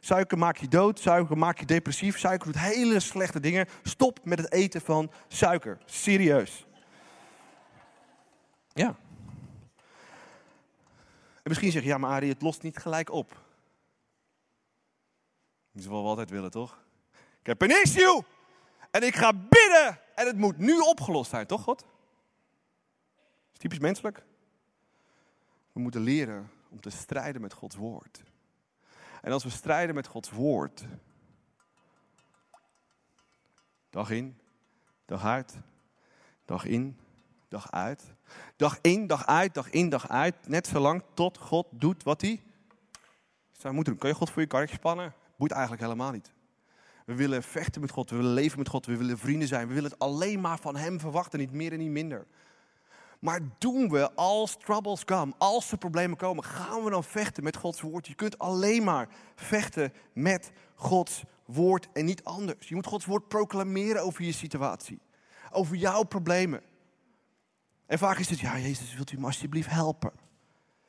Suiker 0.00 0.38
maakt 0.38 0.60
je 0.60 0.68
dood, 0.68 0.98
suiker 0.98 1.38
maakt 1.38 1.58
je 1.58 1.66
depressief, 1.66 2.18
suiker 2.18 2.52
doet 2.52 2.62
hele 2.62 3.00
slechte 3.00 3.40
dingen. 3.40 3.68
Stop 3.82 4.18
met 4.24 4.38
het 4.38 4.52
eten 4.52 4.80
van 4.80 5.10
suiker. 5.28 5.78
Serieus. 5.84 6.66
Ja. 8.72 8.96
En 11.34 11.42
misschien 11.42 11.72
zeg 11.72 11.82
je, 11.82 11.88
ja 11.88 11.98
maar 11.98 12.10
Arie, 12.10 12.32
het 12.32 12.42
lost 12.42 12.62
niet 12.62 12.76
gelijk 12.76 13.10
op. 13.10 13.28
Dat 15.72 15.82
is 15.82 15.86
wat 15.86 16.02
we 16.02 16.08
altijd 16.08 16.30
willen, 16.30 16.50
toch? 16.50 16.82
Ik 17.40 17.46
heb 17.46 17.62
een 17.62 17.82
issue 17.82 18.22
en 18.92 19.02
ik 19.02 19.14
ga 19.14 19.32
bidden 19.32 19.61
en 20.14 20.26
het 20.26 20.36
moet 20.36 20.58
nu 20.58 20.78
opgelost 20.78 21.30
zijn, 21.30 21.46
toch 21.46 21.62
God? 21.62 21.84
Is 23.52 23.58
typisch 23.58 23.78
menselijk. 23.78 24.24
We 25.72 25.80
moeten 25.80 26.00
leren 26.00 26.50
om 26.68 26.80
te 26.80 26.90
strijden 26.90 27.40
met 27.40 27.52
Gods 27.52 27.76
woord. 27.76 28.22
En 29.22 29.32
als 29.32 29.44
we 29.44 29.50
strijden 29.50 29.94
met 29.94 30.06
Gods 30.06 30.30
woord, 30.30 30.86
dag 33.90 34.10
in, 34.10 34.38
dag 35.04 35.24
uit, 35.24 35.56
dag 36.44 36.64
in, 36.64 36.98
dag 37.48 37.70
uit, 37.70 38.14
dag 38.56 38.78
in, 38.80 39.06
dag 39.06 39.26
uit, 39.26 39.54
dag 39.54 39.70
in, 39.70 39.88
dag 39.88 40.08
uit, 40.08 40.48
net 40.48 40.66
zolang 40.66 41.02
tot 41.14 41.38
God 41.38 41.66
doet 41.70 42.02
wat 42.02 42.20
hij 42.20 42.42
zou 43.52 43.74
moeten. 43.74 43.98
Kun 43.98 44.08
je 44.08 44.14
God 44.14 44.30
voor 44.30 44.42
je 44.42 44.48
karretje 44.48 44.76
spannen? 44.76 45.14
Boeit 45.36 45.52
eigenlijk 45.52 45.82
helemaal 45.82 46.10
niet. 46.10 46.32
We 47.06 47.14
willen 47.14 47.42
vechten 47.42 47.80
met 47.80 47.90
God, 47.90 48.10
we 48.10 48.16
willen 48.16 48.32
leven 48.32 48.58
met 48.58 48.68
God, 48.68 48.86
we 48.86 48.96
willen 48.96 49.18
vrienden 49.18 49.48
zijn. 49.48 49.68
We 49.68 49.74
willen 49.74 49.90
het 49.90 49.98
alleen 49.98 50.40
maar 50.40 50.58
van 50.58 50.76
Hem 50.76 51.00
verwachten, 51.00 51.38
niet 51.38 51.52
meer 51.52 51.72
en 51.72 51.78
niet 51.78 51.90
minder. 51.90 52.26
Maar 53.18 53.40
doen 53.58 53.88
we 53.88 54.12
als 54.12 54.56
troubles 54.56 55.04
come, 55.04 55.32
als 55.38 55.72
er 55.72 55.78
problemen 55.78 56.16
komen, 56.16 56.44
gaan 56.44 56.84
we 56.84 56.90
dan 56.90 57.04
vechten 57.04 57.44
met 57.44 57.56
Gods 57.56 57.80
woord? 57.80 58.06
Je 58.06 58.14
kunt 58.14 58.38
alleen 58.38 58.84
maar 58.84 59.08
vechten 59.34 59.92
met 60.12 60.52
Gods 60.74 61.22
woord 61.44 61.88
en 61.92 62.04
niet 62.04 62.24
anders. 62.24 62.68
Je 62.68 62.74
moet 62.74 62.86
Gods 62.86 63.04
woord 63.04 63.28
proclameren 63.28 64.02
over 64.02 64.24
je 64.24 64.32
situatie, 64.32 65.00
over 65.50 65.76
jouw 65.76 66.02
problemen. 66.02 66.62
En 67.86 67.98
vaak 67.98 68.18
is 68.18 68.30
het, 68.30 68.40
ja 68.40 68.58
Jezus, 68.58 68.94
wilt 68.94 69.12
u 69.12 69.18
me 69.18 69.26
alsjeblieft 69.26 69.70
helpen? 69.70 70.12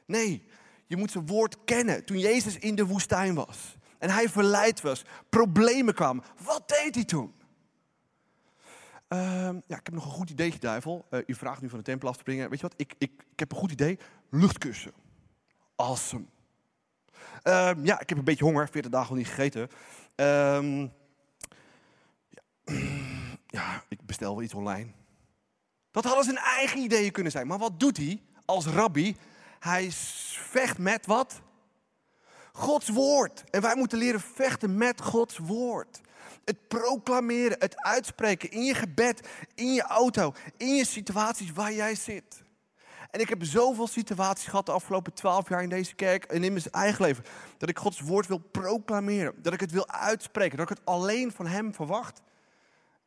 Nee, 0.05 0.43
je 0.85 0.97
moet 0.97 1.11
zijn 1.11 1.27
woord 1.27 1.57
kennen. 1.65 2.05
Toen 2.05 2.19
Jezus 2.19 2.57
in 2.57 2.75
de 2.75 2.85
woestijn 2.85 3.35
was 3.35 3.77
en 4.03 4.09
hij 4.09 4.29
verleid 4.29 4.81
was, 4.81 5.03
problemen 5.29 5.93
kwamen. 5.93 6.23
Wat 6.43 6.67
deed 6.67 6.95
hij 6.95 7.03
toen? 7.03 7.33
Ehm, 9.07 9.55
ja, 9.67 9.77
ik 9.77 9.85
heb 9.85 9.93
nog 9.93 10.05
een 10.05 10.11
goed 10.11 10.29
idee, 10.29 10.53
duivel. 10.59 11.05
Uh, 11.09 11.19
u 11.25 11.35
vraagt 11.35 11.61
nu 11.61 11.69
van 11.69 11.77
de 11.77 11.83
tempel 11.83 12.07
af 12.07 12.13
te 12.13 12.19
springen. 12.19 12.49
Weet 12.49 12.59
je 12.59 12.67
wat? 12.67 12.73
Ik, 12.77 12.93
ik, 12.97 13.11
ik 13.31 13.39
heb 13.39 13.51
een 13.51 13.57
goed 13.57 13.71
idee. 13.71 13.99
Luchtkussen. 14.29 14.91
Awesome. 15.75 16.25
Ehm, 17.43 17.85
ja, 17.85 17.99
ik 17.99 18.09
heb 18.09 18.17
een 18.17 18.23
beetje 18.23 18.43
honger. 18.43 18.69
40 18.69 18.91
dagen 18.91 19.09
al 19.09 19.15
niet 19.15 19.27
gegeten. 19.27 19.69
Ehm, 20.15 20.87
ja. 22.29 22.41
ja, 23.57 23.83
ik 23.87 24.05
bestel 24.05 24.33
wel 24.35 24.43
iets 24.43 24.53
online. 24.53 24.91
Dat 25.91 26.03
hadden 26.03 26.23
zijn 26.23 26.37
eigen 26.37 26.79
ideeën 26.79 27.11
kunnen 27.11 27.31
zijn. 27.31 27.47
Maar 27.47 27.59
wat 27.59 27.79
doet 27.79 27.97
hij 27.97 28.21
als 28.45 28.65
rabbi? 28.65 29.15
Hij 29.59 29.87
vecht 29.91 30.77
met 30.77 31.05
wat? 31.05 31.41
Gods 32.53 32.89
woord. 32.89 33.43
En 33.49 33.61
wij 33.61 33.75
moeten 33.75 33.97
leren 33.97 34.21
vechten 34.21 34.77
met 34.77 35.01
Gods 35.01 35.37
woord. 35.37 36.01
Het 36.45 36.67
proclameren, 36.67 37.59
het 37.59 37.77
uitspreken 37.77 38.51
in 38.51 38.63
je 38.63 38.73
gebed, 38.73 39.27
in 39.55 39.73
je 39.73 39.81
auto, 39.81 40.33
in 40.57 40.75
je 40.75 40.85
situaties 40.85 41.51
waar 41.51 41.73
jij 41.73 41.95
zit. 41.95 42.43
En 43.11 43.19
ik 43.19 43.29
heb 43.29 43.43
zoveel 43.43 43.87
situaties 43.87 44.47
gehad 44.47 44.65
de 44.65 44.71
afgelopen 44.71 45.13
twaalf 45.13 45.49
jaar 45.49 45.63
in 45.63 45.69
deze 45.69 45.95
kerk 45.95 46.23
en 46.23 46.43
in 46.43 46.53
mijn 46.53 46.65
eigen 46.71 47.05
leven. 47.05 47.23
Dat 47.57 47.69
ik 47.69 47.79
Gods 47.79 47.99
woord 47.99 48.27
wil 48.27 48.37
proclameren. 48.37 49.33
Dat 49.41 49.53
ik 49.53 49.59
het 49.59 49.71
wil 49.71 49.87
uitspreken. 49.87 50.57
Dat 50.57 50.69
ik 50.69 50.77
het 50.77 50.85
alleen 50.85 51.31
van 51.31 51.47
Hem 51.47 51.73
verwacht. 51.73 52.21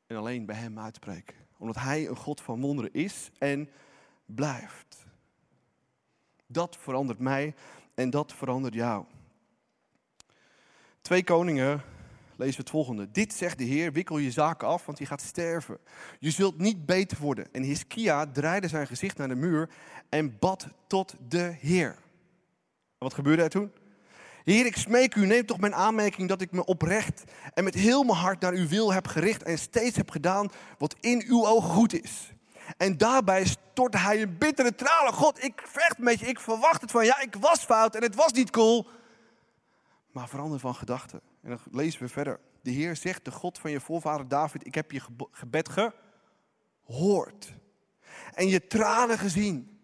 En 0.07 0.17
alleen 0.17 0.47
bij 0.47 0.57
Hem 0.57 0.79
uitspreek. 0.79 1.35
Omdat 1.59 1.77
Hij 1.77 2.09
een 2.09 2.17
God 2.17 2.41
van 2.41 2.61
wonderen 2.61 2.93
is 2.93 3.31
en 3.39 3.71
blijft. 4.27 5.07
Dat 6.47 6.77
verandert 6.81 7.19
mij 7.19 7.55
en 7.95 8.11
dat 8.11 8.33
verandert 8.33 8.75
jou. 8.75 9.05
Twee 11.07 11.25
koningen 11.25 11.83
lezen 12.37 12.55
we 12.55 12.61
het 12.61 12.71
volgende. 12.71 13.11
Dit 13.11 13.33
zegt 13.33 13.59
de 13.59 13.65
Heer, 13.65 13.93
wikkel 13.93 14.19
je 14.19 14.31
zaken 14.31 14.69
af, 14.69 14.87
want 14.87 14.99
je 14.99 15.07
gaat 15.07 15.21
sterven. 15.21 15.79
Je 16.19 16.31
zult 16.31 16.59
niet 16.59 16.87
beter 16.87 17.19
worden. 17.21 17.47
En 17.53 17.63
Hiskia 17.63 18.27
draaide 18.27 18.69
zijn 18.69 18.87
gezicht 18.87 19.17
naar 19.17 19.29
de 19.29 19.35
muur 19.35 19.71
en 20.09 20.39
bad 20.39 20.67
tot 20.87 21.15
de 21.29 21.57
Heer. 21.61 21.97
wat 22.99 23.15
gebeurde 23.15 23.43
er 23.43 23.49
toen? 23.49 23.73
Heer, 24.45 24.67
ik 24.67 24.77
smeek 24.77 25.15
u, 25.15 25.27
neem 25.27 25.47
toch 25.47 25.59
mijn 25.59 25.75
aanmerking 25.75 26.29
dat 26.29 26.41
ik 26.41 26.53
me 26.53 26.65
oprecht 26.65 27.25
en 27.55 27.65
met 27.65 27.75
heel 27.75 28.03
mijn 28.03 28.19
hart 28.19 28.41
naar 28.41 28.53
uw 28.53 28.69
wil 28.69 28.93
heb 28.93 29.07
gericht 29.07 29.43
en 29.43 29.59
steeds 29.59 29.97
heb 29.97 30.11
gedaan 30.11 30.51
wat 30.79 30.97
in 31.01 31.25
uw 31.27 31.47
ogen 31.47 31.71
goed 31.71 32.03
is. 32.03 32.33
En 32.77 32.99
daarbij 32.99 33.45
stortte 33.45 33.99
hij 33.99 34.23
een 34.23 34.39
bittere 34.39 34.75
tranen. 34.75 35.13
God, 35.13 35.45
ik 35.45 35.63
vecht 35.67 35.99
met 35.99 36.21
je, 36.21 36.27
ik 36.27 36.41
verwacht 36.41 36.81
het 36.81 36.91
van 36.91 37.05
ja, 37.05 37.21
ik 37.21 37.37
was 37.41 37.65
fout 37.65 37.95
en 37.95 38.03
het 38.03 38.15
was 38.15 38.33
niet 38.33 38.51
cool. 38.51 38.87
Maar 40.17 40.29
verander 40.29 40.59
van 40.59 40.75
gedachten. 40.75 41.21
En 41.43 41.51
dan 41.51 41.59
lezen 41.71 42.01
we 42.01 42.09
verder. 42.09 42.41
De 42.63 42.71
Heer 42.71 42.97
zegt, 42.97 43.25
de 43.25 43.31
God 43.31 43.59
van 43.59 43.71
je 43.71 43.81
voorvader 43.81 44.29
David, 44.29 44.67
ik 44.67 44.75
heb 44.75 44.91
je 44.91 45.01
gebed 45.31 45.69
gehoord. 46.85 47.55
En 48.35 48.49
je 48.49 48.67
tranen 48.67 49.19
gezien. 49.19 49.81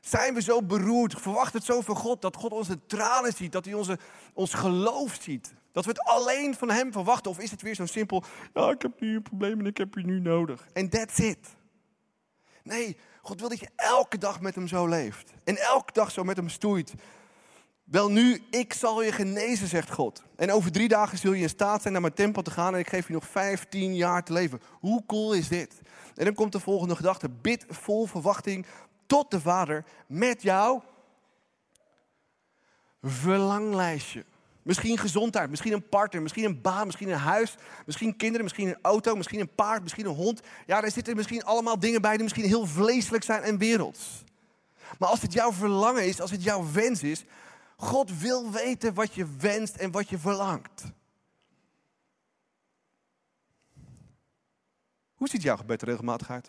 Zijn 0.00 0.34
we 0.34 0.42
zo 0.42 0.62
beroerd? 0.62 1.20
Verwacht 1.20 1.52
het 1.52 1.64
zo 1.64 1.80
van 1.80 1.96
God 1.96 2.22
dat 2.22 2.36
God 2.36 2.52
onze 2.52 2.86
tranen 2.86 3.32
ziet, 3.32 3.52
dat 3.52 3.64
hij 3.64 3.74
onze, 3.74 3.98
ons 4.32 4.54
geloof 4.54 5.18
ziet. 5.20 5.54
Dat 5.72 5.84
we 5.84 5.90
het 5.90 6.00
alleen 6.00 6.54
van 6.54 6.70
Hem 6.70 6.92
verwachten. 6.92 7.30
Of 7.30 7.38
is 7.38 7.50
het 7.50 7.62
weer 7.62 7.74
zo 7.74 7.86
simpel, 7.86 8.24
ja, 8.54 8.70
ik 8.70 8.82
heb 8.82 9.00
nu 9.00 9.16
een 9.16 9.22
probleem 9.22 9.58
en 9.58 9.66
ik 9.66 9.76
heb 9.76 9.94
je 9.94 10.04
nu 10.04 10.20
nodig. 10.20 10.66
En 10.72 10.88
that's 10.88 11.18
it. 11.18 11.56
Nee, 12.62 12.96
God 13.22 13.40
wil 13.40 13.48
dat 13.48 13.60
je 13.60 13.70
elke 13.76 14.18
dag 14.18 14.40
met 14.40 14.54
Hem 14.54 14.68
zo 14.68 14.86
leeft. 14.86 15.32
En 15.44 15.56
elke 15.56 15.92
dag 15.92 16.10
zo 16.10 16.24
met 16.24 16.36
Hem 16.36 16.48
stoeit. 16.48 16.94
Wel 17.86 18.10
nu, 18.10 18.42
ik 18.50 18.72
zal 18.72 19.02
je 19.02 19.12
genezen, 19.12 19.68
zegt 19.68 19.92
God. 19.92 20.22
En 20.36 20.52
over 20.52 20.72
drie 20.72 20.88
dagen 20.88 21.18
zul 21.18 21.32
je 21.32 21.42
in 21.42 21.48
staat 21.48 21.80
zijn 21.80 21.92
naar 21.92 22.02
mijn 22.02 22.14
tempel 22.14 22.42
te 22.42 22.50
gaan 22.50 22.74
en 22.74 22.80
ik 22.80 22.88
geef 22.88 23.06
je 23.06 23.12
nog 23.12 23.26
15 23.26 23.94
jaar 23.94 24.24
te 24.24 24.32
leven. 24.32 24.60
Hoe 24.70 25.06
cool 25.06 25.32
is 25.32 25.48
dit? 25.48 25.80
En 26.14 26.24
dan 26.24 26.34
komt 26.34 26.52
de 26.52 26.60
volgende 26.60 26.96
gedachte. 26.96 27.28
Bid 27.28 27.64
vol 27.68 28.06
verwachting 28.06 28.66
tot 29.06 29.30
de 29.30 29.40
Vader 29.40 29.84
met 30.06 30.42
jouw 30.42 30.82
verlanglijstje. 33.02 34.24
Misschien 34.62 34.98
gezondheid, 34.98 35.50
misschien 35.50 35.72
een 35.72 35.88
partner, 35.88 36.22
misschien 36.22 36.44
een 36.44 36.60
baan, 36.60 36.86
misschien 36.86 37.08
een 37.08 37.18
huis, 37.18 37.54
misschien 37.86 38.16
kinderen, 38.16 38.44
misschien 38.44 38.68
een 38.68 38.78
auto, 38.82 39.14
misschien 39.16 39.40
een 39.40 39.54
paard, 39.54 39.82
misschien 39.82 40.06
een 40.06 40.14
hond. 40.14 40.40
Ja, 40.66 40.80
daar 40.80 40.90
zitten 40.90 41.16
misschien 41.16 41.44
allemaal 41.44 41.78
dingen 41.78 42.00
bij 42.00 42.14
die 42.14 42.22
misschien 42.22 42.44
heel 42.44 42.66
vleeselijk 42.66 43.24
zijn 43.24 43.42
en 43.42 43.58
werelds. 43.58 44.24
Maar 44.98 45.08
als 45.08 45.22
het 45.22 45.32
jouw 45.32 45.52
verlangen 45.52 46.06
is, 46.06 46.20
als 46.20 46.30
het 46.30 46.42
jouw 46.42 46.72
wens 46.72 47.02
is, 47.02 47.24
God 47.76 48.18
wil 48.18 48.50
weten 48.50 48.94
wat 48.94 49.14
je 49.14 49.36
wenst 49.36 49.76
en 49.76 49.90
wat 49.90 50.08
je 50.08 50.18
verlangt. 50.18 50.84
Hoe 55.14 55.28
ziet 55.28 55.42
jouw 55.42 55.56
gebed 55.56 55.82
regelmatig 55.82 56.30
uit? 56.30 56.46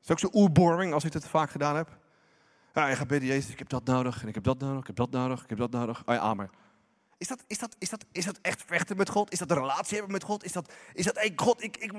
Is 0.00 0.08
het 0.08 0.10
ook 0.10 0.18
zo 0.18 0.38
oerboring 0.38 0.92
als 0.92 1.04
ik 1.04 1.12
het 1.12 1.28
vaak 1.28 1.50
gedaan 1.50 1.76
heb? 1.76 1.98
Ja, 2.74 2.88
je 2.88 2.96
gaat 2.96 3.06
bidden, 3.06 3.28
Jezus, 3.28 3.50
ik 3.50 3.58
heb 3.58 3.68
dat 3.68 3.84
nodig 3.84 4.22
en 4.22 4.28
ik 4.28 4.34
heb 4.34 4.44
dat 4.44 4.58
nodig, 4.58 4.80
ik 4.80 4.86
heb 4.86 4.96
dat 4.96 5.10
nodig, 5.10 5.42
ik 5.42 5.48
heb 5.48 5.58
dat 5.58 5.70
nodig. 5.70 6.02
Oh 6.06 6.14
ja. 6.14 6.48
Is 7.18 7.28
dat, 7.28 7.44
is, 7.46 7.58
dat, 7.58 7.76
is, 7.78 7.88
dat, 7.88 8.04
is 8.12 8.24
dat 8.24 8.38
echt 8.42 8.62
vechten 8.66 8.96
met 8.96 9.08
God? 9.08 9.32
Is 9.32 9.38
dat 9.38 9.50
een 9.50 9.56
relatie 9.56 9.94
hebben 9.94 10.12
met 10.12 10.24
God? 10.24 10.44
Is 10.44 10.52
dat, 10.52 10.72
is 10.92 11.04
dat 11.04 11.16
hey, 11.16 11.32
God, 11.36 11.62
ik, 11.62 11.76
ik, 11.76 11.92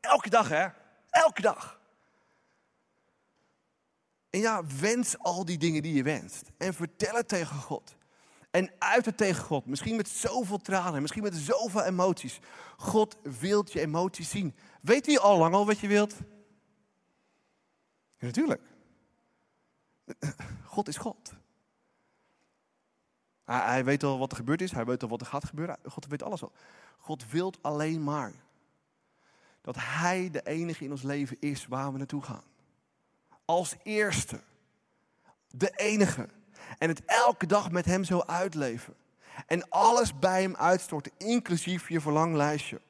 elke 0.00 0.30
dag 0.30 0.48
hè? 0.48 0.68
Elke 1.10 1.42
dag. 1.42 1.79
En 4.30 4.40
ja, 4.40 4.66
wens 4.80 5.18
al 5.18 5.44
die 5.44 5.58
dingen 5.58 5.82
die 5.82 5.94
je 5.94 6.02
wenst. 6.02 6.50
En 6.56 6.74
vertel 6.74 7.14
het 7.14 7.28
tegen 7.28 7.56
God. 7.56 7.96
En 8.50 8.70
uit 8.78 9.04
het 9.04 9.16
tegen 9.16 9.44
God. 9.44 9.66
Misschien 9.66 9.96
met 9.96 10.08
zoveel 10.08 10.58
tranen, 10.58 11.00
misschien 11.00 11.22
met 11.22 11.34
zoveel 11.34 11.82
emoties. 11.82 12.38
God 12.76 13.16
wilt 13.22 13.72
je 13.72 13.80
emoties 13.80 14.30
zien. 14.30 14.54
Weet 14.82 15.06
hij 15.06 15.18
al 15.18 15.38
lang 15.38 15.54
al 15.54 15.66
wat 15.66 15.78
je 15.78 15.88
wilt? 15.88 16.14
Ja, 18.16 18.26
natuurlijk. 18.26 18.62
God 20.64 20.88
is 20.88 20.96
God. 20.96 21.32
Hij, 23.44 23.84
weet 23.84 24.02
al 24.02 24.18
wat 24.18 24.30
er 24.30 24.36
gebeurd 24.36 24.60
is. 24.60 24.72
Hij 24.72 24.84
weet 24.84 25.02
al 25.02 25.08
wat 25.08 25.20
er 25.20 25.26
gaat 25.26 25.44
gebeuren. 25.44 25.78
God 25.84 26.06
weet 26.06 26.22
alles 26.22 26.42
al. 26.42 26.52
God 26.98 27.30
wilt 27.30 27.62
alleen 27.62 28.04
maar 28.04 28.32
dat 29.60 29.76
Hij 29.78 30.30
de 30.30 30.46
enige 30.46 30.84
in 30.84 30.90
ons 30.90 31.02
leven 31.02 31.36
is 31.40 31.66
waar 31.66 31.92
we 31.92 31.98
naartoe 31.98 32.22
gaan 32.22 32.49
als 33.50 33.74
eerste. 33.82 34.40
De 35.50 35.72
enige. 35.76 36.28
En 36.78 36.88
het 36.88 37.02
elke 37.04 37.46
dag 37.46 37.70
met 37.70 37.84
hem 37.84 38.04
zo 38.04 38.22
uitleven. 38.26 38.94
En 39.46 39.68
alles 39.68 40.18
bij 40.18 40.42
hem 40.42 40.56
uitstorten, 40.56 41.12
inclusief 41.16 41.88
je 41.88 42.00
verlanglijstje. 42.00 42.80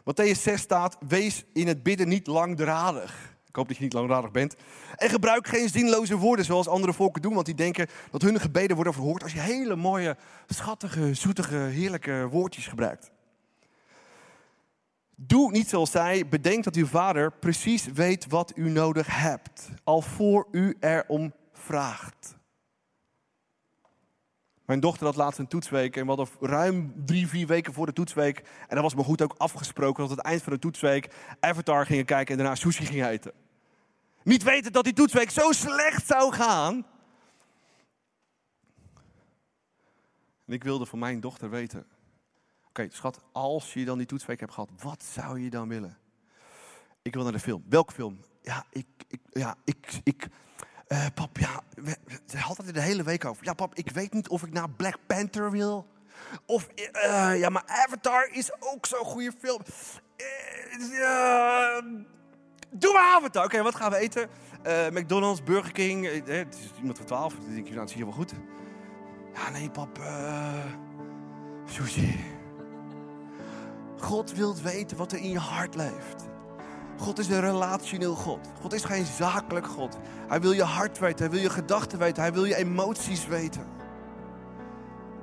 Matthäus 0.00 0.40
6 0.40 0.60
staat, 0.60 0.96
wees 1.08 1.44
in 1.52 1.66
het 1.66 1.82
bidden 1.82 2.08
niet 2.08 2.26
langdradig. 2.26 3.36
Ik 3.46 3.56
hoop 3.56 3.68
dat 3.68 3.76
je 3.76 3.82
niet 3.82 3.92
langdradig 3.92 4.30
bent. 4.30 4.56
En 4.96 5.08
gebruik 5.08 5.46
geen 5.46 5.68
zinloze 5.68 6.16
woorden 6.16 6.44
zoals 6.44 6.68
andere 6.68 6.92
volken 6.92 7.22
doen, 7.22 7.34
want 7.34 7.46
die 7.46 7.54
denken 7.54 7.88
dat 8.10 8.22
hun 8.22 8.40
gebeden 8.40 8.76
worden 8.76 8.94
verhoord 8.94 9.22
als 9.22 9.32
je 9.32 9.40
hele 9.40 9.76
mooie, 9.76 10.16
schattige, 10.46 11.14
zoetige, 11.14 11.56
heerlijke 11.56 12.28
woordjes 12.30 12.66
gebruikt. 12.66 13.10
Doe 15.20 15.50
niet 15.50 15.68
zoals 15.68 15.90
zij. 15.90 16.28
Bedenk 16.28 16.64
dat 16.64 16.74
uw 16.74 16.86
vader 16.86 17.32
precies 17.32 17.84
weet 17.84 18.26
wat 18.26 18.52
u 18.54 18.70
nodig 18.70 19.20
hebt. 19.20 19.68
Al 19.84 20.02
voor 20.02 20.48
u 20.50 20.76
erom 20.80 21.32
vraagt. 21.52 22.36
Mijn 24.64 24.80
dochter 24.80 25.06
had 25.06 25.16
laatst 25.16 25.38
een 25.38 25.48
toetsweek 25.48 25.96
en 25.96 26.02
we 26.02 26.08
hadden 26.08 26.28
ruim 26.40 26.92
drie, 27.04 27.28
vier 27.28 27.46
weken 27.46 27.72
voor 27.72 27.86
de 27.86 27.92
toetsweek. 27.92 28.38
En 28.38 28.74
dat 28.74 28.82
was 28.82 28.94
me 28.94 29.02
goed 29.02 29.22
ook 29.22 29.34
afgesproken 29.38 30.08
dat 30.08 30.16
het 30.16 30.26
eind 30.26 30.42
van 30.42 30.52
de 30.52 30.58
toetsweek 30.58 31.14
Avatar 31.40 31.86
gingen 31.86 32.04
kijken 32.04 32.32
en 32.32 32.38
daarna 32.40 32.54
sushi 32.54 32.86
gingen 32.86 33.08
eten. 33.08 33.32
Niet 34.22 34.42
weten 34.42 34.72
dat 34.72 34.84
die 34.84 34.92
toetsweek 34.92 35.30
zo 35.30 35.52
slecht 35.52 36.06
zou 36.06 36.32
gaan. 36.32 36.86
En 40.46 40.52
ik 40.52 40.64
wilde 40.64 40.86
van 40.86 40.98
mijn 40.98 41.20
dochter 41.20 41.50
weten. 41.50 41.86
Oké, 42.78 42.88
schat, 42.90 43.20
als 43.32 43.72
je 43.72 43.84
dan 43.84 43.98
die 43.98 44.06
toetsweek 44.06 44.40
hebt 44.40 44.52
gehad, 44.52 44.70
wat 44.82 45.02
zou 45.02 45.40
je 45.40 45.50
dan 45.50 45.68
willen? 45.68 45.98
Ik 47.02 47.14
wil 47.14 47.22
naar 47.22 47.32
de 47.32 47.38
film. 47.38 47.64
Welke 47.68 47.92
film? 47.92 48.20
Ja, 48.42 48.64
ik, 48.70 48.86
ik, 49.08 49.20
ja, 49.30 49.54
ik, 49.64 50.00
ik, 50.02 50.28
eh, 50.86 51.06
pap, 51.14 51.38
ja, 51.38 51.62
we, 51.74 51.96
hadden 52.38 52.66
het 52.66 52.74
de 52.74 52.80
hele 52.80 53.02
week 53.02 53.24
over. 53.24 53.44
Ja, 53.44 53.52
pap, 53.52 53.74
ik 53.74 53.90
weet 53.90 54.12
niet 54.12 54.28
of 54.28 54.42
ik 54.42 54.52
naar 54.52 54.70
Black 54.70 54.98
Panther 55.06 55.50
wil. 55.50 55.86
Of, 56.46 56.66
eh, 56.66 57.38
ja, 57.38 57.48
maar 57.48 57.62
Avatar 57.66 58.28
is 58.32 58.52
ook 58.60 58.86
zo'n 58.86 59.04
goede 59.04 59.32
film. 59.38 59.62
Eh, 60.16 61.78
doe 62.70 62.92
maar 62.92 63.14
Avatar. 63.14 63.44
Oké, 63.44 63.62
wat 63.62 63.74
gaan 63.74 63.90
we 63.90 63.96
eten? 63.96 64.28
McDonald's, 64.92 65.42
Burger 65.42 65.72
King. 65.72 66.24
Het 66.26 66.54
is 66.54 66.70
iemand 66.78 66.96
van 66.96 67.06
12. 67.06 67.34
Dan 67.34 67.54
denk 67.54 67.68
je, 67.68 67.74
dat 67.74 67.90
zie 67.90 67.98
je 67.98 68.04
wel 68.04 68.14
goed. 68.14 68.32
Ja, 69.34 69.50
nee, 69.50 69.70
pap. 69.70 70.00
sushi. 71.64 72.37
God 74.08 74.34
wilt 74.34 74.62
weten 74.62 74.96
wat 74.96 75.12
er 75.12 75.18
in 75.18 75.30
je 75.30 75.38
hart 75.38 75.74
leeft. 75.74 76.28
God 76.98 77.18
is 77.18 77.28
een 77.28 77.40
relationeel 77.40 78.14
God. 78.14 78.38
God 78.60 78.72
is 78.72 78.84
geen 78.84 79.04
zakelijk 79.04 79.66
God. 79.66 79.98
Hij 80.28 80.40
wil 80.40 80.52
je 80.52 80.62
hart 80.62 80.98
weten. 80.98 81.18
Hij 81.18 81.30
wil 81.30 81.40
je 81.40 81.50
gedachten 81.50 81.98
weten. 81.98 82.22
Hij 82.22 82.32
wil 82.32 82.44
je 82.44 82.56
emoties 82.56 83.26
weten. 83.26 83.66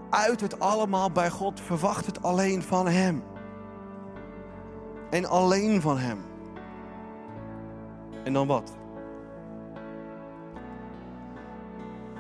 Uit 0.09 0.41
het 0.41 0.59
allemaal 0.59 1.11
bij 1.11 1.29
God. 1.29 1.61
Verwacht 1.61 2.05
het 2.05 2.23
alleen 2.23 2.63
van 2.63 2.87
Hem. 2.87 3.23
En 5.09 5.25
alleen 5.25 5.81
van 5.81 5.97
Hem. 5.97 6.19
En 8.23 8.33
dan 8.33 8.47
wat? 8.47 8.71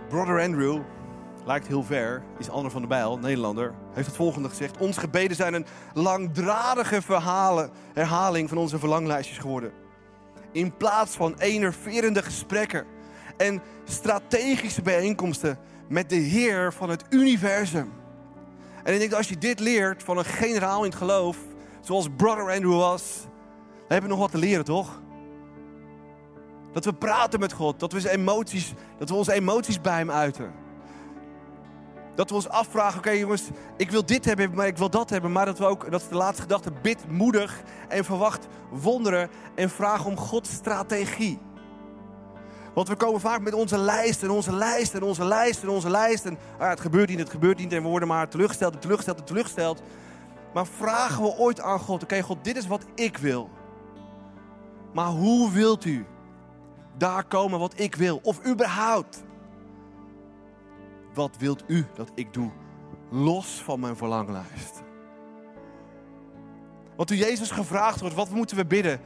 Brother 0.07 0.41
Andrew, 0.41 0.81
lijkt 1.45 1.67
heel 1.67 1.83
ver, 1.83 2.23
is 2.37 2.49
Ander 2.49 2.71
van 2.71 2.81
der 2.81 2.89
Bijl, 2.89 3.17
Nederlander, 3.17 3.73
heeft 3.93 4.07
het 4.07 4.15
volgende 4.15 4.49
gezegd. 4.49 4.77
Onze 4.77 4.99
gebeden 4.99 5.35
zijn 5.35 5.53
een 5.53 5.65
langdradige 5.93 7.01
verhalen, 7.01 7.69
herhaling 7.93 8.49
van 8.49 8.57
onze 8.57 8.79
verlanglijstjes 8.79 9.37
geworden. 9.37 9.71
In 10.51 10.77
plaats 10.77 11.15
van 11.15 11.35
enerverende 11.37 12.23
gesprekken 12.23 12.85
en 13.37 13.61
strategische 13.83 14.81
bijeenkomsten 14.81 15.57
met 15.87 16.09
de 16.09 16.15
Heer 16.15 16.73
van 16.73 16.89
het 16.89 17.03
universum. 17.09 17.91
En 18.83 18.93
ik 18.93 18.99
denk 18.99 19.09
dat 19.09 19.19
als 19.19 19.29
je 19.29 19.37
dit 19.37 19.59
leert 19.59 20.03
van 20.03 20.17
een 20.17 20.25
generaal 20.25 20.83
in 20.83 20.89
het 20.89 20.99
geloof, 20.99 21.37
zoals 21.81 22.07
Brother 22.15 22.51
Andrew 22.51 22.77
was, 22.77 23.21
dan 23.67 23.93
heb 23.93 24.01
je 24.01 24.07
nog 24.07 24.19
wat 24.19 24.31
te 24.31 24.37
leren, 24.37 24.65
toch? 24.65 25.01
Dat 26.73 26.85
we 26.85 26.93
praten 26.93 27.39
met 27.39 27.53
God, 27.53 27.79
dat 27.79 27.91
we, 27.91 27.99
zijn 27.99 28.19
emoties, 28.19 28.73
dat 28.97 29.09
we 29.09 29.15
onze 29.15 29.33
emoties 29.33 29.81
bij 29.81 29.97
Hem 29.97 30.11
uiten. 30.11 30.63
Dat 32.15 32.29
we 32.29 32.35
ons 32.35 32.49
afvragen, 32.49 32.97
oké 32.97 33.09
jongens, 33.09 33.43
ik 33.77 33.91
wil 33.91 34.05
dit 34.05 34.25
hebben, 34.25 34.53
maar 34.53 34.67
ik 34.67 34.77
wil 34.77 34.89
dat 34.89 35.09
hebben. 35.09 35.31
Maar 35.31 35.45
dat 35.45 35.57
we 35.57 35.65
ook, 35.65 35.91
dat 35.91 36.01
is 36.01 36.07
de 36.07 36.15
laatste 36.15 36.41
gedachte, 36.41 36.71
bid 36.81 37.09
moedig 37.09 37.61
en 37.87 38.05
verwacht 38.05 38.47
wonderen 38.69 39.29
en 39.55 39.69
vraag 39.69 40.05
om 40.05 40.17
Gods 40.17 40.51
strategie. 40.51 41.39
Want 42.73 42.87
we 42.87 42.95
komen 42.95 43.21
vaak 43.21 43.41
met 43.41 43.53
onze 43.53 43.77
lijst 43.77 44.23
en 44.23 44.29
onze 44.29 44.53
lijst 44.53 44.93
en 44.93 45.03
onze 45.03 45.25
lijst 45.25 45.63
en 45.63 45.69
onze 45.69 45.89
lijst. 45.89 46.25
En 46.25 46.37
ah, 46.57 46.69
het 46.69 46.79
gebeurt 46.79 47.09
niet, 47.09 47.19
het 47.19 47.29
gebeurt 47.29 47.57
niet 47.57 47.73
en 47.73 47.81
we 47.81 47.87
worden 47.87 48.07
maar 48.07 48.29
teleurgesteld 48.29 48.73
en 48.73 48.79
teleurgesteld 48.79 49.19
en 49.19 49.25
teleurgesteld. 49.25 49.81
Maar 50.53 50.67
vragen 50.67 51.23
we 51.23 51.37
ooit 51.37 51.61
aan 51.61 51.79
God, 51.79 52.03
oké 52.03 52.21
God, 52.21 52.37
dit 52.41 52.57
is 52.57 52.67
wat 52.67 52.85
ik 52.95 53.17
wil. 53.17 53.49
Maar 54.93 55.07
hoe 55.07 55.51
wilt 55.51 55.85
u 55.85 56.05
daar 56.97 57.23
komen 57.23 57.59
wat 57.59 57.79
ik 57.79 57.95
wil? 57.95 58.19
Of 58.23 58.45
überhaupt, 58.47 59.23
wat 61.15 61.37
wilt 61.37 61.63
u 61.67 61.85
dat 61.93 62.11
ik 62.15 62.33
doe? 62.33 62.51
Los 63.09 63.61
van 63.61 63.79
mijn 63.79 63.95
verlanglijst. 63.95 64.83
Want 66.95 67.07
toen 67.07 67.17
Jezus 67.17 67.51
gevraagd 67.51 67.99
wordt, 67.99 68.15
wat 68.15 68.29
moeten 68.29 68.57
we 68.57 68.65
bidden? 68.65 68.99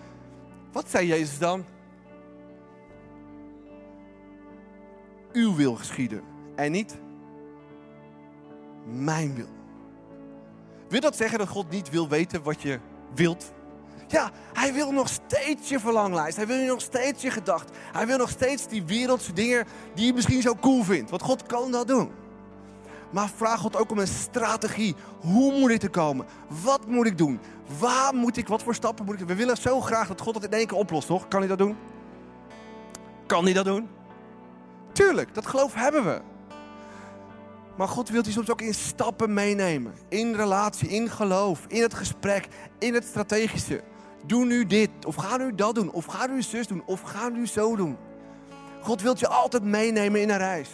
Wat 0.72 0.90
zei 0.90 1.08
Jezus 1.08 1.38
dan? 1.38 1.66
Uw 5.32 5.56
wil 5.56 5.76
geschieden 5.76 6.24
en 6.56 6.72
niet 6.72 6.98
mijn 8.86 9.36
wil. 9.36 9.50
Wil 10.88 11.00
dat 11.00 11.16
zeggen 11.16 11.40
dat 11.40 11.48
God 11.48 11.70
niet 11.70 11.90
wil 11.90 12.08
weten 12.08 12.44
wat 12.44 12.62
je 12.62 12.80
wilt? 13.16 13.52
Ja, 14.12 14.32
hij 14.54 14.74
wil 14.74 14.92
nog 14.92 15.10
steeds 15.10 15.70
je 15.70 15.80
verlanglijst. 15.80 16.38
Hij 16.38 16.48
wil 16.48 16.66
nog 16.66 16.82
steeds 16.82 17.22
je 17.22 17.32
gedacht. 17.32 17.70
Hij 17.92 18.08
wil 18.08 18.18
nog 18.18 18.30
steeds 18.30 18.68
die 18.68 18.84
wereldse 18.84 19.34
dingen 19.34 19.66
die 19.94 20.06
je 20.06 20.14
misschien 20.14 20.42
zo 20.42 20.56
cool 20.62 20.84
vindt. 20.84 21.10
Want 21.10 21.22
God 21.22 21.46
kan 21.46 21.72
dat 21.72 21.88
doen. 21.88 22.12
Maar 23.10 23.30
vraag 23.36 23.60
God 23.60 23.76
ook 23.76 23.92
om 23.92 24.00
een 24.00 24.08
strategie. 24.08 24.96
Hoe 25.20 25.60
moet 25.60 25.70
ik 25.70 25.84
er 25.84 25.90
komen? 25.90 26.26
Wat 26.64 26.88
moet 26.88 27.06
ik 27.06 27.18
doen? 27.18 27.40
Waar 27.80 28.16
moet 28.16 28.38
ik? 28.38 28.48
Wat 28.48 28.64
voor 28.64 28.76
stappen 28.76 29.06
moet 29.06 29.22
ik? 29.22 29.28
We 29.28 29.36
willen 29.36 29.58
zo 29.58 29.82
graag 29.82 30.08
dat 30.08 30.22
God 30.22 30.34
dat 30.34 30.44
in 30.44 30.52
één 30.52 30.68
keer 30.68 30.78
oplost, 30.78 31.08
toch? 31.08 31.28
Kan 31.28 31.40
hij 31.40 31.48
dat 31.48 31.58
doen? 31.58 31.78
Kan 33.26 33.44
hij 33.44 33.54
dat 33.54 33.66
doen? 33.66 33.90
Tuurlijk, 34.92 35.34
dat 35.34 35.48
geloof 35.48 35.74
hebben 35.74 36.06
we. 36.06 36.22
Maar 37.76 37.88
God 37.88 38.10
wil 38.10 38.26
je 38.26 38.32
soms 38.32 38.50
ook 38.50 38.62
in 38.62 38.74
stappen 38.74 39.34
meenemen. 39.34 39.94
In 40.08 40.36
relatie, 40.36 40.90
in 40.90 41.10
geloof, 41.10 41.66
in 41.68 41.82
het 41.82 41.94
gesprek, 41.94 42.48
in 42.80 42.94
het 42.94 43.06
strategische. 43.06 43.84
Doe 44.26 44.46
nu 44.46 44.66
dit, 44.66 44.90
of 45.06 45.16
ga 45.16 45.38
nu 45.38 45.56
dat 45.56 45.76
doen, 45.76 45.92
of 45.92 46.06
ga 46.06 46.28
nu 46.28 46.42
zus 46.42 46.68
doen, 46.68 46.84
of 46.86 47.02
ga 47.02 47.30
nu 47.30 47.48
zo 47.48 47.76
doen. 47.76 47.98
God 48.82 49.02
wil 49.02 49.16
je 49.18 49.28
altijd 49.28 49.64
meenemen 49.64 50.22
in 50.22 50.30
een 50.30 50.38
reis. 50.38 50.70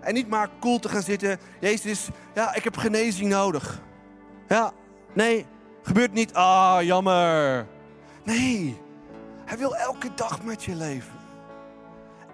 En 0.00 0.14
niet 0.14 0.28
maar 0.28 0.48
cool 0.60 0.78
te 0.78 0.88
gaan 0.88 1.02
zitten. 1.02 1.38
Jezus, 1.60 2.08
ja, 2.34 2.54
ik 2.54 2.64
heb 2.64 2.76
genezing 2.76 3.30
nodig. 3.30 3.80
Ja, 4.48 4.72
nee, 5.12 5.46
gebeurt 5.82 6.12
niet. 6.12 6.34
Ah, 6.34 6.82
jammer. 6.82 7.66
Nee, 8.22 8.80
hij 9.44 9.58
wil 9.58 9.76
elke 9.76 10.14
dag 10.14 10.42
met 10.42 10.64
je 10.64 10.74
leven. 10.74 11.16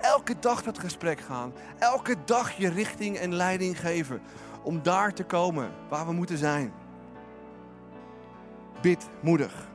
Elke 0.01 0.35
dag 0.39 0.63
dat 0.63 0.79
gesprek 0.79 1.21
gaan. 1.21 1.53
Elke 1.79 2.17
dag 2.25 2.53
je 2.53 2.69
richting 2.69 3.17
en 3.17 3.35
leiding 3.35 3.81
geven. 3.81 4.21
Om 4.63 4.83
daar 4.83 5.13
te 5.13 5.25
komen 5.25 5.71
waar 5.89 6.07
we 6.07 6.13
moeten 6.13 6.39
zijn. 6.39 6.73
Bid 8.81 9.09
moedig. 9.21 9.73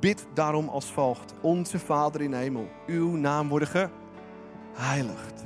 Bid 0.00 0.26
daarom 0.34 0.68
als 0.68 0.92
volgt. 0.92 1.34
Onze 1.40 1.78
Vader 1.78 2.20
in 2.20 2.32
hemel, 2.32 2.68
uw 2.86 3.16
naam 3.16 3.48
worden 3.48 3.68
geheiligd. 3.68 5.44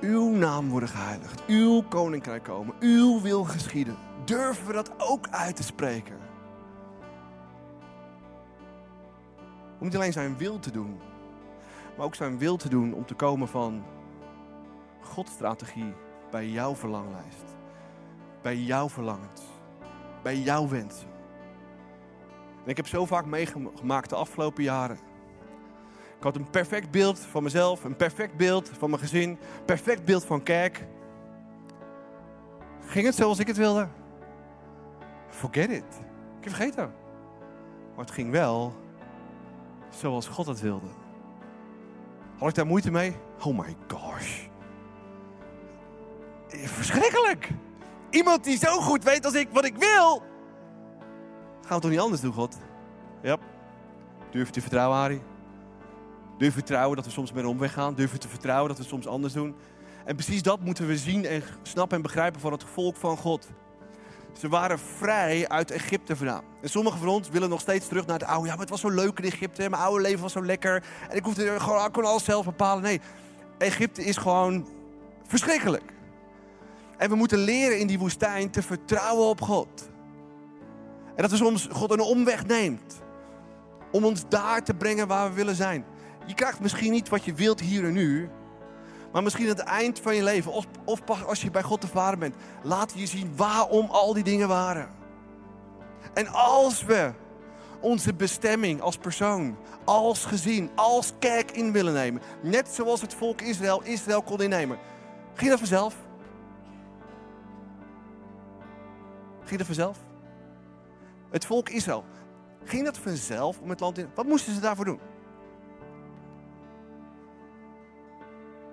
Uw 0.00 0.30
naam 0.30 0.68
worden 0.68 0.88
geheiligd. 0.88 1.42
Uw 1.46 1.82
koninkrijk 1.82 2.42
komen. 2.42 2.74
Uw 2.80 3.20
wil 3.20 3.44
geschieden. 3.44 3.96
Durven 4.24 4.66
we 4.66 4.72
dat 4.72 4.92
ook 4.98 5.28
uit 5.30 5.56
te 5.56 5.62
spreken? 5.62 6.16
Om 9.78 9.86
niet 9.86 9.96
alleen 9.96 10.12
zijn 10.12 10.36
wil 10.36 10.58
te 10.58 10.70
doen, 10.70 11.00
maar 11.96 12.06
ook 12.06 12.14
zijn 12.14 12.38
wil 12.38 12.56
te 12.56 12.68
doen 12.68 12.94
om 12.94 13.06
te 13.06 13.14
komen 13.14 13.48
van 13.48 13.82
Gods 15.00 15.32
strategie 15.32 15.94
bij 16.30 16.48
jouw 16.48 16.74
verlanglijst. 16.74 17.44
Bij 18.42 18.56
jouw 18.56 18.88
verlangens. 18.88 19.42
Bij 20.22 20.38
jouw 20.38 20.68
wensen. 20.68 21.08
En 22.64 22.70
ik 22.70 22.76
heb 22.76 22.86
zo 22.86 23.06
vaak 23.06 23.26
meegemaakt 23.26 24.08
de 24.08 24.16
afgelopen 24.16 24.62
jaren. 24.62 24.98
Ik 26.16 26.26
had 26.26 26.36
een 26.36 26.50
perfect 26.50 26.90
beeld 26.90 27.18
van 27.18 27.42
mezelf, 27.42 27.84
een 27.84 27.96
perfect 27.96 28.36
beeld 28.36 28.70
van 28.78 28.90
mijn 28.90 29.02
gezin, 29.02 29.38
perfect 29.64 30.04
beeld 30.04 30.24
van 30.24 30.42
kerk. 30.42 30.86
Ging 32.86 33.06
het 33.06 33.14
zoals 33.14 33.38
ik 33.38 33.46
het 33.46 33.56
wilde? 33.56 33.88
Forget 35.28 35.70
it. 35.70 36.00
Ik 36.38 36.44
heb 36.44 36.54
vergeten. 36.54 36.92
Maar 37.94 38.04
het 38.04 38.10
ging 38.10 38.30
wel 38.30 38.74
zoals 39.88 40.28
God 40.28 40.46
het 40.46 40.60
wilde. 40.60 40.86
Had 42.38 42.48
ik 42.48 42.54
daar 42.54 42.66
moeite 42.66 42.90
mee? 42.90 43.16
Oh 43.44 43.58
my 43.58 43.76
gosh. 43.88 44.48
Verschrikkelijk. 46.48 47.48
Iemand 48.10 48.44
die 48.44 48.58
zo 48.58 48.80
goed 48.80 49.04
weet 49.04 49.24
als 49.24 49.34
ik 49.34 49.48
wat 49.52 49.64
ik 49.64 49.76
wil. 49.76 50.22
Gaan 51.70 51.78
we 51.78 51.84
toch 51.84 51.94
niet 51.94 52.04
anders 52.04 52.20
doen, 52.20 52.32
God? 52.32 52.56
Ja. 53.22 53.36
Durf 54.30 54.46
je 54.46 54.52
te 54.52 54.60
vertrouwen, 54.60 54.98
Harry? 54.98 55.22
Durf 56.38 56.54
je 56.54 56.58
vertrouwen 56.58 56.96
dat 56.96 57.04
we 57.04 57.10
soms 57.10 57.32
met 57.32 57.42
een 57.44 57.50
omweg 57.50 57.72
gaan? 57.72 57.94
Durf 57.94 58.12
je 58.12 58.18
te 58.18 58.28
vertrouwen 58.28 58.68
dat 58.68 58.78
we 58.78 58.84
soms 58.84 59.06
anders 59.06 59.32
doen? 59.32 59.54
En 60.04 60.14
precies 60.14 60.42
dat 60.42 60.60
moeten 60.60 60.86
we 60.86 60.96
zien 60.96 61.24
en 61.24 61.42
snappen 61.62 61.96
en 61.96 62.02
begrijpen 62.02 62.40
van 62.40 62.52
het 62.52 62.64
volk 62.64 62.96
van 62.96 63.16
God. 63.16 63.48
Ze 64.38 64.48
waren 64.48 64.78
vrij 64.78 65.48
uit 65.48 65.70
Egypte 65.70 66.16
vandaan. 66.16 66.42
En 66.62 66.68
sommigen 66.68 66.98
van 66.98 67.08
ons 67.08 67.28
willen 67.28 67.48
nog 67.48 67.60
steeds 67.60 67.88
terug 67.88 68.06
naar 68.06 68.18
het 68.18 68.28
oude. 68.28 68.46
Ja, 68.46 68.52
maar 68.52 68.60
het 68.60 68.70
was 68.70 68.80
zo 68.80 68.90
leuk 68.90 69.18
in 69.18 69.24
Egypte. 69.24 69.68
Mijn 69.68 69.82
oude 69.82 70.02
leven 70.02 70.20
was 70.20 70.32
zo 70.32 70.44
lekker. 70.44 70.84
En 71.10 71.16
ik 71.16 71.24
hoefde 71.24 71.60
gewoon, 71.60 71.86
ik 71.86 71.92
kon 71.92 72.04
alles 72.04 72.24
zelf 72.24 72.44
bepalen. 72.44 72.82
Nee, 72.82 73.00
Egypte 73.58 74.04
is 74.04 74.16
gewoon 74.16 74.66
verschrikkelijk. 75.26 75.92
En 76.96 77.08
we 77.08 77.16
moeten 77.16 77.38
leren 77.38 77.78
in 77.78 77.86
die 77.86 77.98
woestijn 77.98 78.50
te 78.50 78.62
vertrouwen 78.62 79.26
op 79.26 79.40
God. 79.40 79.89
En 81.20 81.28
dat 81.28 81.38
we 81.38 81.44
soms 81.44 81.68
God 81.72 81.90
een 81.90 82.00
omweg 82.00 82.46
neemt. 82.46 83.00
Om 83.92 84.04
ons 84.04 84.24
daar 84.28 84.64
te 84.64 84.74
brengen 84.74 85.08
waar 85.08 85.28
we 85.28 85.34
willen 85.34 85.54
zijn. 85.54 85.84
Je 86.26 86.34
krijgt 86.34 86.60
misschien 86.60 86.92
niet 86.92 87.08
wat 87.08 87.24
je 87.24 87.34
wilt 87.34 87.60
hier 87.60 87.84
en 87.84 87.92
nu. 87.92 88.30
Maar 89.12 89.22
misschien 89.22 89.44
aan 89.44 89.56
het 89.56 89.66
eind 89.66 90.00
van 90.00 90.14
je 90.14 90.22
leven, 90.22 90.52
of, 90.84 91.04
pas 91.04 91.24
als 91.24 91.42
je 91.42 91.50
bij 91.50 91.62
God 91.62 91.80
de 91.80 91.86
Vader 91.86 92.18
bent, 92.18 92.34
laat 92.62 92.92
je 92.96 93.06
zien 93.06 93.32
waarom 93.36 93.86
al 93.90 94.12
die 94.12 94.22
dingen 94.24 94.48
waren. 94.48 94.90
En 96.14 96.26
als 96.26 96.84
we 96.84 97.12
onze 97.80 98.14
bestemming 98.14 98.80
als 98.80 98.96
persoon, 98.96 99.56
als 99.84 100.24
gezin, 100.24 100.70
als 100.74 101.12
kerk 101.18 101.50
in 101.50 101.72
willen 101.72 101.92
nemen, 101.92 102.22
net 102.42 102.68
zoals 102.68 103.00
het 103.00 103.14
volk 103.14 103.40
Israël 103.40 103.82
Israël 103.82 104.22
kon 104.22 104.42
innemen, 104.42 104.78
ging 105.34 105.50
dat 105.50 105.58
vanzelf? 105.58 105.94
Ging 109.44 109.58
dat 109.58 109.66
vanzelf? 109.66 110.08
Het 111.30 111.44
volk 111.44 111.68
Israël, 111.68 112.04
ging 112.64 112.84
dat 112.84 112.98
vanzelf 112.98 113.60
om 113.60 113.70
het 113.70 113.80
land 113.80 113.98
in? 113.98 114.08
Wat 114.14 114.26
moesten 114.26 114.54
ze 114.54 114.60
daarvoor 114.60 114.84
doen? 114.84 115.00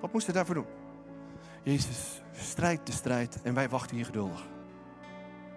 Wat 0.01 0.11
moesten 0.11 0.31
ze 0.31 0.37
daarvoor 0.37 0.55
doen? 0.55 0.65
Jezus, 1.63 2.21
strijd 2.33 2.85
de 2.85 2.91
strijd 2.91 3.41
en 3.41 3.53
wij 3.53 3.69
wachten 3.69 3.95
hier 3.95 4.05
geduldig. 4.05 4.47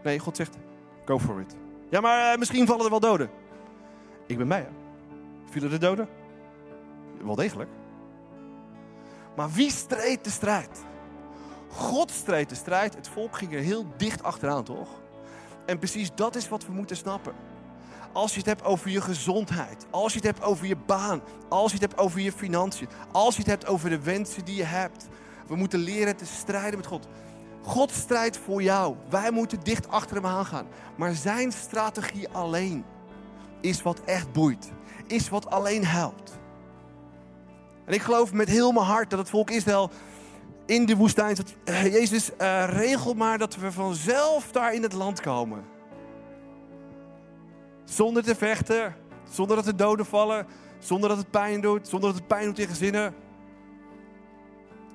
Nee, 0.02 0.18
God 0.18 0.36
zegt, 0.36 0.56
go 1.04 1.18
for 1.18 1.40
it. 1.40 1.56
Ja, 1.90 2.00
maar 2.00 2.32
eh, 2.32 2.38
misschien 2.38 2.66
vallen 2.66 2.84
er 2.84 2.90
wel 2.90 3.00
doden. 3.00 3.30
Ik 4.26 4.38
ben 4.38 4.48
bij? 4.48 4.68
Vielen 5.50 5.72
er 5.72 5.80
doden? 5.80 6.08
Wel 7.24 7.34
degelijk. 7.34 7.70
Maar 9.36 9.50
wie 9.50 9.70
streed 9.70 10.24
de 10.24 10.30
strijd? 10.30 10.84
God 11.68 12.10
streed 12.10 12.48
de 12.48 12.54
strijd. 12.54 12.94
Het 12.94 13.08
volk 13.08 13.36
ging 13.36 13.52
er 13.52 13.60
heel 13.60 13.86
dicht 13.96 14.22
achteraan, 14.22 14.64
toch? 14.64 14.99
En 15.66 15.78
precies 15.78 16.10
dat 16.14 16.36
is 16.36 16.48
wat 16.48 16.66
we 16.66 16.72
moeten 16.72 16.96
snappen. 16.96 17.32
Als 18.12 18.32
je 18.32 18.38
het 18.38 18.46
hebt 18.46 18.64
over 18.64 18.90
je 18.90 19.00
gezondheid, 19.00 19.86
als 19.90 20.12
je 20.12 20.18
het 20.18 20.26
hebt 20.26 20.42
over 20.42 20.66
je 20.66 20.76
baan, 20.76 21.20
als 21.48 21.72
je 21.72 21.78
het 21.78 21.90
hebt 21.90 21.98
over 21.98 22.20
je 22.20 22.32
financiën, 22.32 22.88
als 23.12 23.34
je 23.34 23.40
het 23.40 23.50
hebt 23.50 23.66
over 23.66 23.90
de 23.90 24.00
wensen 24.00 24.44
die 24.44 24.56
je 24.56 24.64
hebt. 24.64 25.08
We 25.46 25.56
moeten 25.56 25.78
leren 25.78 26.16
te 26.16 26.26
strijden 26.26 26.78
met 26.78 26.86
God. 26.86 27.06
God 27.62 27.90
strijdt 27.90 28.36
voor 28.36 28.62
jou. 28.62 28.96
Wij 29.08 29.30
moeten 29.30 29.60
dicht 29.62 29.88
achter 29.88 30.16
hem 30.16 30.26
aangaan. 30.26 30.66
Maar 30.96 31.14
zijn 31.14 31.52
strategie 31.52 32.28
alleen 32.28 32.84
is 33.60 33.82
wat 33.82 34.00
echt 34.04 34.32
boeit. 34.32 34.70
Is 35.06 35.28
wat 35.28 35.50
alleen 35.50 35.86
helpt. 35.86 36.38
En 37.84 37.94
ik 37.94 38.02
geloof 38.02 38.32
met 38.32 38.48
heel 38.48 38.72
mijn 38.72 38.86
hart 38.86 39.10
dat 39.10 39.18
het 39.18 39.30
volk 39.30 39.50
Israël 39.50 39.90
in 40.70 40.86
de 40.86 40.96
woestijn. 40.96 41.36
Eh, 41.64 41.84
Jezus, 41.84 42.30
uh, 42.40 42.64
regel 42.68 43.14
maar 43.14 43.38
dat 43.38 43.56
we 43.56 43.72
vanzelf 43.72 44.52
daar 44.52 44.74
in 44.74 44.82
het 44.82 44.92
land 44.92 45.20
komen. 45.20 45.64
Zonder 47.84 48.22
te 48.22 48.34
vechten, 48.34 48.94
zonder 49.30 49.56
dat 49.56 49.66
er 49.66 49.76
doden 49.76 50.06
vallen, 50.06 50.46
zonder 50.78 51.08
dat 51.08 51.18
het 51.18 51.30
pijn 51.30 51.60
doet, 51.60 51.88
zonder 51.88 52.10
dat 52.10 52.18
het 52.18 52.28
pijn 52.28 52.44
doet 52.44 52.58
in 52.58 52.68
gezinnen. 52.68 53.14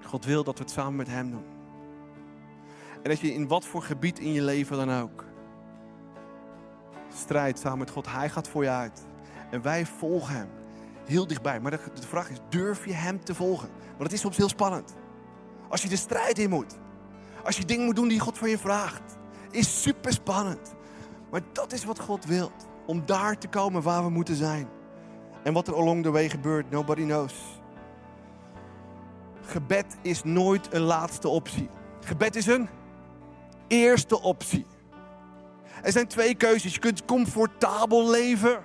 God 0.03 0.25
wil 0.25 0.43
dat 0.43 0.57
we 0.57 0.63
het 0.63 0.73
samen 0.73 0.95
met 0.95 1.07
Hem 1.07 1.31
doen. 1.31 1.45
En 3.03 3.09
dat 3.09 3.19
je 3.19 3.33
in 3.33 3.47
wat 3.47 3.65
voor 3.65 3.81
gebied 3.81 4.19
in 4.19 4.33
je 4.33 4.41
leven 4.41 4.77
dan 4.77 5.01
ook 5.01 5.23
strijd 7.13 7.59
samen 7.59 7.79
met 7.79 7.89
God. 7.89 8.11
Hij 8.11 8.29
gaat 8.29 8.47
voor 8.47 8.63
je 8.63 8.69
uit. 8.69 9.05
En 9.51 9.61
wij 9.61 9.85
volgen 9.85 10.35
Hem 10.35 10.49
heel 11.05 11.27
dichtbij. 11.27 11.59
Maar 11.59 11.71
de, 11.71 11.79
de 11.93 12.07
vraag 12.07 12.29
is, 12.29 12.37
durf 12.49 12.85
je 12.85 12.93
Hem 12.93 13.23
te 13.23 13.35
volgen? 13.35 13.69
Want 13.87 14.03
het 14.03 14.13
is 14.13 14.19
soms 14.19 14.37
heel 14.37 14.49
spannend. 14.49 14.95
Als 15.75 15.83
je 15.83 15.89
de 15.89 15.95
strijd 15.95 16.39
in 16.39 16.49
moet. 16.49 16.77
Als 17.43 17.57
je 17.57 17.65
dingen 17.65 17.85
moet 17.85 17.95
doen 17.95 18.07
die 18.07 18.19
God 18.19 18.37
van 18.37 18.49
je 18.49 18.57
vraagt. 18.57 19.17
Is 19.51 19.81
super 19.81 20.13
spannend. 20.13 20.75
Maar 21.31 21.41
dat 21.53 21.73
is 21.73 21.85
wat 21.85 21.99
God 21.99 22.25
wil. 22.25 22.51
Om 22.85 23.05
daar 23.05 23.37
te 23.37 23.47
komen 23.47 23.81
waar 23.81 24.03
we 24.03 24.09
moeten 24.09 24.35
zijn. 24.35 24.67
En 25.43 25.53
wat 25.53 25.67
er 25.67 25.75
along 25.75 26.03
the 26.03 26.11
way 26.11 26.29
gebeurt, 26.29 26.69
nobody 26.71 27.03
knows. 27.03 27.33
Gebed 29.41 29.85
is 30.01 30.23
nooit 30.23 30.73
een 30.73 30.81
laatste 30.81 31.27
optie. 31.27 31.69
Gebed 31.99 32.35
is 32.35 32.45
een 32.45 32.69
eerste 33.67 34.21
optie. 34.21 34.65
Er 35.83 35.91
zijn 35.91 36.07
twee 36.07 36.35
keuzes. 36.35 36.73
Je 36.73 36.79
kunt 36.79 37.05
comfortabel 37.05 38.09
leven 38.09 38.63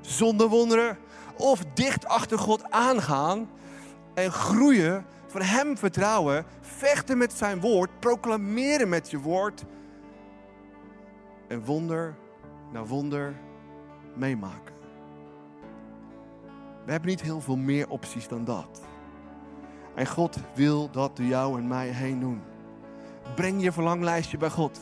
zonder 0.00 0.48
wonderen. 0.48 0.98
Of 1.36 1.64
dicht 1.74 2.06
achter 2.06 2.38
God 2.38 2.70
aangaan 2.70 3.50
en 4.14 4.32
groeien, 4.32 5.06
van 5.32 5.42
Hem 5.42 5.78
vertrouwen, 5.78 6.44
vechten 6.60 7.18
met 7.18 7.32
Zijn 7.32 7.60
woord, 7.60 8.00
proclameren 8.00 8.88
met 8.88 9.10
je 9.10 9.18
woord. 9.18 9.64
En 11.48 11.64
wonder 11.64 12.14
na 12.72 12.84
wonder 12.84 13.34
meemaken. 14.14 14.74
We 16.84 16.90
hebben 16.90 17.10
niet 17.10 17.22
heel 17.22 17.40
veel 17.40 17.56
meer 17.56 17.88
opties 17.88 18.28
dan 18.28 18.44
dat. 18.44 18.82
En 19.94 20.06
God 20.06 20.36
wil 20.54 20.90
dat 20.90 21.16
door 21.16 21.26
jou 21.26 21.58
en 21.58 21.68
mij 21.68 21.88
heen 21.88 22.20
doen. 22.20 22.42
Breng 23.34 23.62
je 23.62 23.72
verlanglijstje 23.72 24.36
bij 24.36 24.50
God. 24.50 24.80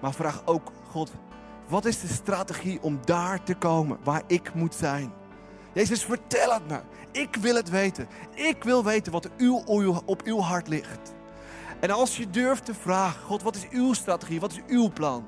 Maar 0.00 0.14
vraag 0.14 0.42
ook 0.44 0.72
God, 0.88 1.12
wat 1.68 1.84
is 1.84 2.00
de 2.00 2.08
strategie 2.08 2.82
om 2.82 2.98
daar 3.04 3.42
te 3.42 3.54
komen 3.54 3.98
waar 4.02 4.22
ik 4.26 4.54
moet 4.54 4.74
zijn? 4.74 5.12
Jezus, 5.72 6.04
vertel 6.04 6.52
het 6.52 6.68
me. 6.68 6.80
Ik 7.12 7.36
wil 7.36 7.54
het 7.54 7.70
weten. 7.70 8.08
Ik 8.34 8.64
wil 8.64 8.84
weten 8.84 9.12
wat 9.12 9.28
uw, 9.36 9.62
op 10.04 10.22
uw 10.22 10.38
hart 10.38 10.68
ligt. 10.68 11.14
En 11.80 11.90
als 11.90 12.16
je 12.16 12.30
durft 12.30 12.64
te 12.64 12.74
vragen, 12.74 13.22
God, 13.22 13.42
wat 13.42 13.56
is 13.56 13.68
uw 13.70 13.92
strategie? 13.92 14.40
Wat 14.40 14.52
is 14.52 14.60
uw 14.66 14.90
plan? 14.90 15.24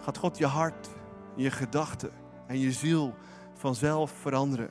Gaat 0.00 0.18
God 0.18 0.38
je 0.38 0.46
hart, 0.46 0.88
je 1.36 1.50
gedachten 1.50 2.10
en 2.46 2.58
je 2.58 2.72
ziel 2.72 3.14
vanzelf 3.54 4.12
veranderen. 4.20 4.70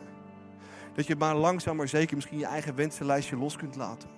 Dat 0.94 1.08
je 1.08 1.16
maar 1.16 1.36
langzaam 1.36 1.76
maar 1.76 1.88
zeker 1.88 2.16
misschien 2.16 2.38
je 2.38 2.46
eigen 2.46 2.76
wensenlijstje 2.76 3.38
los 3.38 3.56
kunt 3.56 3.76
laten. 3.76 4.10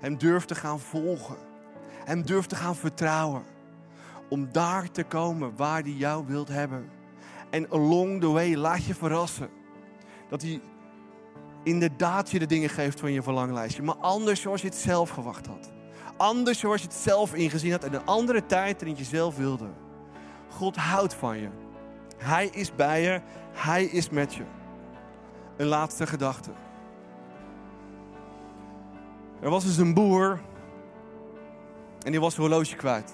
Hem 0.00 0.18
durft 0.18 0.48
te 0.48 0.54
gaan 0.54 0.80
volgen. 0.80 1.36
Hem 2.04 2.22
durft 2.22 2.48
te 2.48 2.56
gaan 2.56 2.76
vertrouwen 2.76 3.42
om 4.28 4.52
daar 4.52 4.90
te 4.90 5.04
komen 5.04 5.56
waar 5.56 5.82
hij 5.82 5.90
jou 5.90 6.26
wilt 6.26 6.48
hebben. 6.48 6.90
En 7.50 7.70
along 7.70 8.20
the 8.20 8.28
way 8.28 8.54
laat 8.54 8.84
je 8.84 8.94
verrassen. 8.94 9.48
Dat 10.34 10.42
hij 10.42 10.60
inderdaad 11.62 12.30
je 12.30 12.38
de 12.38 12.46
dingen 12.46 12.68
geeft 12.68 13.00
van 13.00 13.12
je 13.12 13.22
verlanglijstje. 13.22 13.82
Maar 13.82 13.96
anders 13.96 14.40
zoals 14.40 14.60
je 14.60 14.66
het 14.66 14.76
zelf 14.76 15.10
gewacht 15.10 15.46
had. 15.46 15.70
Anders 16.16 16.58
zoals 16.58 16.80
je 16.80 16.86
het 16.86 16.96
zelf 16.96 17.34
ingezien 17.34 17.72
had. 17.72 17.84
En 17.84 17.94
een 17.94 18.06
andere 18.06 18.46
tijd 18.46 18.80
dan 18.80 18.96
je 18.96 19.04
zelf 19.04 19.36
wilde. 19.36 19.68
God 20.48 20.76
houdt 20.76 21.14
van 21.14 21.38
je. 21.38 21.48
Hij 22.16 22.46
is 22.46 22.74
bij 22.74 23.02
je. 23.02 23.20
Hij 23.52 23.84
is 23.84 24.10
met 24.10 24.34
je. 24.34 24.42
Een 25.56 25.66
laatste 25.66 26.06
gedachte. 26.06 26.50
Er 29.40 29.50
was 29.50 29.64
dus 29.64 29.76
een 29.76 29.94
boer. 29.94 30.40
En 32.04 32.10
die 32.10 32.20
was 32.20 32.34
zijn 32.34 32.46
horloge 32.46 32.76
kwijt 32.76 33.12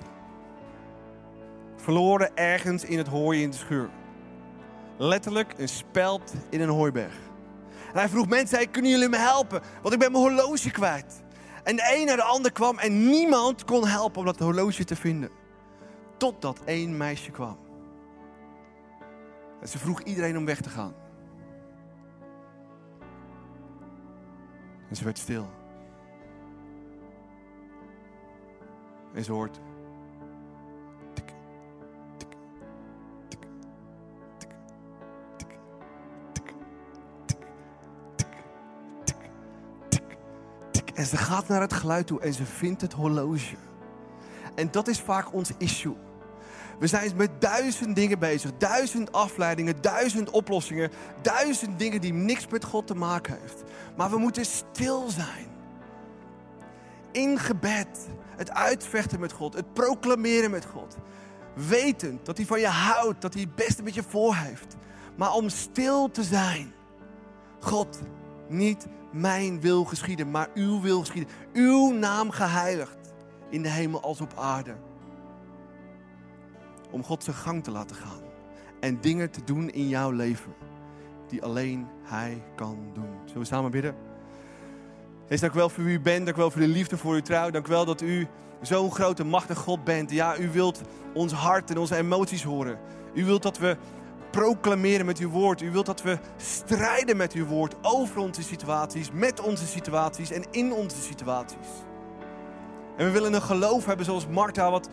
verloren 1.77 2.37
ergens 2.37 2.85
in 2.85 2.99
het 2.99 3.07
hooi 3.07 3.43
in 3.43 3.51
de 3.51 3.57
schuur. 3.57 3.91
Letterlijk 5.03 5.55
een 5.57 5.69
speld 5.69 6.33
in 6.49 6.61
een 6.61 6.69
hooiberg. 6.69 7.15
En 7.93 7.99
hij 7.99 8.09
vroeg 8.09 8.29
mensen, 8.29 8.71
kunnen 8.71 8.91
jullie 8.91 9.09
me 9.09 9.17
helpen? 9.17 9.63
Want 9.83 9.95
ik 9.95 10.01
ben 10.01 10.13
mijn 10.13 10.25
horloge 10.25 10.71
kwijt. 10.71 11.23
En 11.63 11.77
de 11.77 11.97
een 11.97 12.07
naar 12.07 12.17
de 12.17 12.23
ander 12.23 12.53
kwam 12.53 12.79
en 12.79 13.09
niemand 13.09 13.65
kon 13.65 13.87
helpen 13.87 14.19
om 14.19 14.25
dat 14.25 14.39
horloge 14.39 14.85
te 14.85 14.97
vinden. 14.97 15.31
Totdat 16.17 16.61
één 16.65 16.97
meisje 16.97 17.31
kwam. 17.31 17.59
En 19.61 19.69
ze 19.69 19.79
vroeg 19.79 20.03
iedereen 20.03 20.37
om 20.37 20.45
weg 20.45 20.61
te 20.61 20.69
gaan. 20.69 20.95
En 24.89 24.97
ze 24.97 25.05
werd 25.05 25.19
stil. 25.19 25.51
En 29.15 29.25
ze 29.25 29.33
hoort 29.33 29.61
En 41.01 41.07
ze 41.07 41.17
gaat 41.17 41.49
naar 41.49 41.61
het 41.61 41.73
geluid 41.73 42.07
toe 42.07 42.21
en 42.21 42.33
ze 42.33 42.45
vindt 42.47 42.81
het 42.81 42.93
horloge. 42.93 43.57
En 44.55 44.71
dat 44.71 44.89
is 44.89 45.01
vaak 45.01 45.33
ons 45.33 45.51
issue. 45.59 45.97
We 46.79 46.87
zijn 46.87 47.17
met 47.17 47.41
duizend 47.41 47.97
dingen 47.97 48.19
bezig, 48.19 48.51
duizend 48.59 49.13
afleidingen, 49.13 49.81
duizend 49.81 50.31
oplossingen, 50.31 50.91
duizend 51.23 51.79
dingen 51.79 52.01
die 52.01 52.13
niks 52.13 52.47
met 52.47 52.65
God 52.65 52.87
te 52.87 52.95
maken 52.95 53.39
heeft. 53.41 53.63
Maar 53.97 54.11
we 54.11 54.19
moeten 54.19 54.45
stil 54.45 55.09
zijn. 55.09 55.47
In 57.13 57.39
gebed, 57.39 58.09
het 58.37 58.51
uitvechten 58.51 59.21
met 59.21 59.33
God, 59.33 59.55
het 59.55 59.73
proclameren 59.73 60.51
met 60.51 60.65
God. 60.65 60.97
Wetend 61.55 62.27
dat 62.27 62.37
hij 62.37 62.47
van 62.47 62.61
je 62.61 62.67
houdt, 62.67 63.21
dat 63.21 63.33
hij 63.33 63.43
het 63.43 63.55
beste 63.55 63.83
met 63.83 63.95
je 63.95 64.03
voor 64.03 64.35
heeft. 64.35 64.77
Maar 65.17 65.33
om 65.33 65.49
stil 65.49 66.11
te 66.11 66.23
zijn. 66.23 66.73
God, 67.61 68.01
niet 68.51 68.87
mijn 69.13 69.61
wil 69.61 69.85
geschieden, 69.85 70.31
maar 70.31 70.49
uw 70.55 70.81
wil 70.81 71.01
geschieden. 71.01 71.31
Uw 71.53 71.93
naam 71.93 72.31
geheiligd 72.31 72.99
in 73.51 73.63
de 73.63 73.69
hemel 73.69 74.01
als 74.01 74.21
op 74.21 74.33
aarde. 74.37 74.75
Om 76.91 77.05
God 77.05 77.25
zijn 77.25 77.37
gang 77.37 77.65
te 77.65 77.71
laten 77.71 77.97
gaan. 77.97 78.23
En 78.81 79.01
dingen 79.01 79.31
te 79.31 79.45
doen 79.45 79.71
in 79.71 79.89
jouw 79.89 80.11
leven 80.11 80.53
die 81.29 81.43
alleen 81.43 81.87
Hij 82.03 82.43
kan 82.57 82.79
doen. 82.95 83.11
Zullen 83.25 83.41
we 83.41 83.49
samen 83.49 83.71
bidden? 83.71 83.95
Heer, 85.27 85.41
dank 85.41 85.53
u 85.53 85.57
wel 85.57 85.69
voor 85.69 85.85
wie 85.85 85.95
u 85.95 86.01
bent. 86.01 86.25
Dank 86.25 86.37
u 86.37 86.41
wel 86.41 86.51
voor 86.51 86.61
de 86.61 86.69
liefde 86.69 86.97
voor 86.97 87.15
uw 87.15 87.21
trouw. 87.21 87.51
Dank 87.51 87.67
u 87.67 87.71
wel 87.71 87.85
dat 87.85 88.01
u 88.01 88.27
zo'n 88.61 88.93
grote, 88.93 89.25
machtige 89.25 89.61
God 89.61 89.85
bent. 89.85 90.11
Ja, 90.11 90.39
u 90.39 90.51
wilt 90.51 90.81
ons 91.15 91.33
hart 91.33 91.71
en 91.71 91.79
onze 91.79 91.97
emoties 91.97 92.43
horen. 92.43 92.79
U 93.15 93.25
wilt 93.25 93.43
dat 93.43 93.59
we 93.59 93.77
proclameren 94.31 95.07
met 95.07 95.19
uw 95.19 95.31
woord. 95.31 95.63
U 95.63 95.71
wilt 95.71 95.87
dat 95.87 96.03
we 96.03 96.19
strijden 96.37 97.17
met 97.17 97.33
uw 97.33 97.47
woord 97.47 97.75
over 97.83 98.19
onze 98.19 98.43
situaties, 98.43 99.11
met 99.13 99.41
onze 99.41 99.67
situaties 99.67 100.31
en 100.31 100.45
in 100.51 100.73
onze 100.73 101.01
situaties. 101.01 101.69
En 102.97 103.07
we 103.07 103.13
willen 103.13 103.35
een 103.35 103.43
geloof 103.43 103.87
hebben 103.87 104.05
zoals 104.05 104.27
Martha, 104.27 104.71
wat 104.71 104.89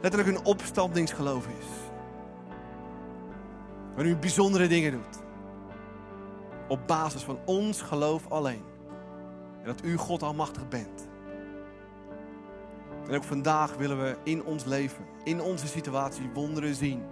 letterlijk 0.00 0.36
een 0.36 0.44
opstandingsgeloof 0.44 1.46
is. 1.46 1.66
Waarin 3.94 4.12
u 4.12 4.16
bijzondere 4.16 4.66
dingen 4.66 4.92
doet. 4.92 5.18
Op 6.68 6.86
basis 6.86 7.22
van 7.22 7.38
ons 7.44 7.82
geloof 7.82 8.26
alleen. 8.28 8.62
En 9.60 9.66
dat 9.66 9.84
u 9.84 9.96
God 9.96 10.22
almachtig 10.22 10.68
bent. 10.68 11.08
En 13.08 13.16
ook 13.16 13.24
vandaag 13.24 13.76
willen 13.76 14.02
we 14.02 14.16
in 14.24 14.44
ons 14.44 14.64
leven, 14.64 15.04
in 15.24 15.40
onze 15.40 15.66
situatie, 15.66 16.30
wonderen 16.34 16.74
zien. 16.74 17.02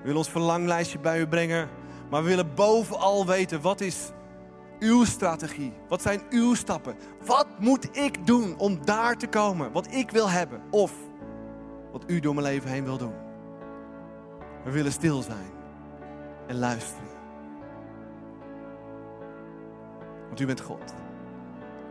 We 0.00 0.06
willen 0.06 0.18
ons 0.18 0.30
verlanglijstje 0.30 0.98
bij 0.98 1.20
u 1.20 1.26
brengen. 1.26 1.68
Maar 2.10 2.22
we 2.22 2.28
willen 2.28 2.54
bovenal 2.54 3.26
weten, 3.26 3.60
wat 3.60 3.80
is 3.80 4.10
uw 4.78 5.04
strategie? 5.04 5.72
Wat 5.88 6.02
zijn 6.02 6.20
uw 6.30 6.54
stappen? 6.54 6.96
Wat 7.24 7.46
moet 7.58 7.96
ik 7.96 8.26
doen 8.26 8.58
om 8.58 8.84
daar 8.84 9.16
te 9.16 9.26
komen? 9.26 9.72
Wat 9.72 9.92
ik 9.92 10.10
wil 10.10 10.30
hebben? 10.30 10.62
Of 10.70 10.92
wat 11.92 12.04
u 12.06 12.20
door 12.20 12.34
mijn 12.34 12.46
leven 12.46 12.70
heen 12.70 12.84
wil 12.84 12.98
doen? 12.98 13.14
We 14.64 14.70
willen 14.70 14.92
stil 14.92 15.22
zijn 15.22 15.50
en 16.46 16.58
luisteren. 16.58 17.08
Want 20.26 20.40
u 20.40 20.46
bent 20.46 20.60
God. 20.60 20.94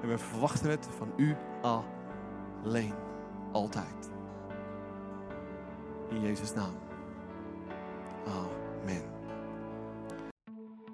En 0.01 0.07
we 0.07 0.17
verwachten 0.17 0.69
het 0.69 0.87
van 0.97 1.11
u 1.15 1.35
alleen. 1.61 2.93
Altijd. 3.51 4.09
In 6.09 6.21
Jezus' 6.21 6.53
naam. 6.53 6.88
Amen. 8.29 9.01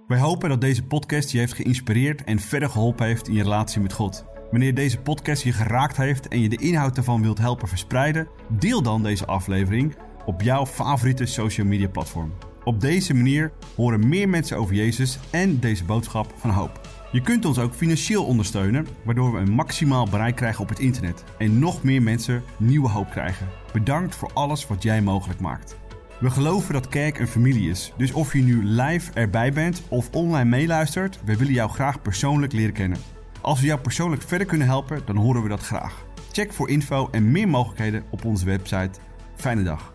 Wij 0.07 0.19
hopen 0.19 0.49
dat 0.49 0.61
deze 0.61 0.83
podcast 0.83 1.31
je 1.31 1.37
heeft 1.37 1.53
geïnspireerd 1.53 2.23
en 2.23 2.39
verder 2.39 2.69
geholpen 2.69 3.05
heeft 3.05 3.27
in 3.27 3.33
je 3.33 3.43
relatie 3.43 3.81
met 3.81 3.93
God. 3.93 4.25
Wanneer 4.51 4.73
deze 4.73 4.99
podcast 4.99 5.43
je 5.43 5.51
geraakt 5.51 5.97
heeft 5.97 6.27
en 6.27 6.39
je 6.39 6.49
de 6.49 6.57
inhoud 6.57 6.97
ervan 6.97 7.21
wilt 7.21 7.37
helpen 7.37 7.67
verspreiden, 7.67 8.27
deel 8.49 8.81
dan 8.81 9.03
deze 9.03 9.25
aflevering 9.25 9.95
op 10.25 10.41
jouw 10.41 10.65
favoriete 10.65 11.25
social 11.25 11.67
media 11.67 11.87
platform. 11.87 12.33
Op 12.63 12.81
deze 12.81 13.13
manier 13.13 13.51
horen 13.75 14.07
meer 14.07 14.29
mensen 14.29 14.57
over 14.57 14.75
Jezus 14.75 15.19
en 15.31 15.59
deze 15.59 15.83
boodschap 15.83 16.33
van 16.37 16.49
hoop. 16.49 16.81
Je 17.11 17.21
kunt 17.21 17.45
ons 17.45 17.59
ook 17.59 17.73
financieel 17.73 18.25
ondersteunen, 18.25 18.87
waardoor 19.03 19.33
we 19.33 19.39
een 19.39 19.51
maximaal 19.51 20.09
bereik 20.09 20.35
krijgen 20.35 20.63
op 20.63 20.69
het 20.69 20.79
internet 20.79 21.23
en 21.37 21.59
nog 21.59 21.83
meer 21.83 22.01
mensen 22.01 22.43
nieuwe 22.57 22.89
hoop 22.89 23.09
krijgen. 23.09 23.47
Bedankt 23.73 24.15
voor 24.15 24.29
alles 24.33 24.67
wat 24.67 24.83
jij 24.83 25.01
mogelijk 25.01 25.39
maakt. 25.39 25.77
We 26.19 26.29
geloven 26.29 26.73
dat 26.73 26.87
kerk 26.87 27.19
een 27.19 27.27
familie 27.27 27.69
is, 27.69 27.93
dus 27.97 28.11
of 28.11 28.33
je 28.33 28.41
nu 28.41 28.65
live 28.65 29.11
erbij 29.13 29.53
bent 29.53 29.81
of 29.87 30.09
online 30.11 30.49
meeluistert, 30.49 31.19
we 31.25 31.37
willen 31.37 31.53
jou 31.53 31.69
graag 31.69 32.01
persoonlijk 32.01 32.53
leren 32.53 32.73
kennen. 32.73 32.97
Als 33.41 33.59
we 33.59 33.65
jou 33.65 33.79
persoonlijk 33.79 34.21
verder 34.21 34.47
kunnen 34.47 34.67
helpen, 34.67 35.01
dan 35.05 35.15
horen 35.15 35.43
we 35.43 35.49
dat 35.49 35.61
graag. 35.63 36.05
Check 36.31 36.53
voor 36.53 36.69
info 36.69 37.07
en 37.11 37.31
meer 37.31 37.47
mogelijkheden 37.47 38.03
op 38.09 38.25
onze 38.25 38.45
website. 38.45 38.99
Fijne 39.35 39.63
dag. 39.63 39.94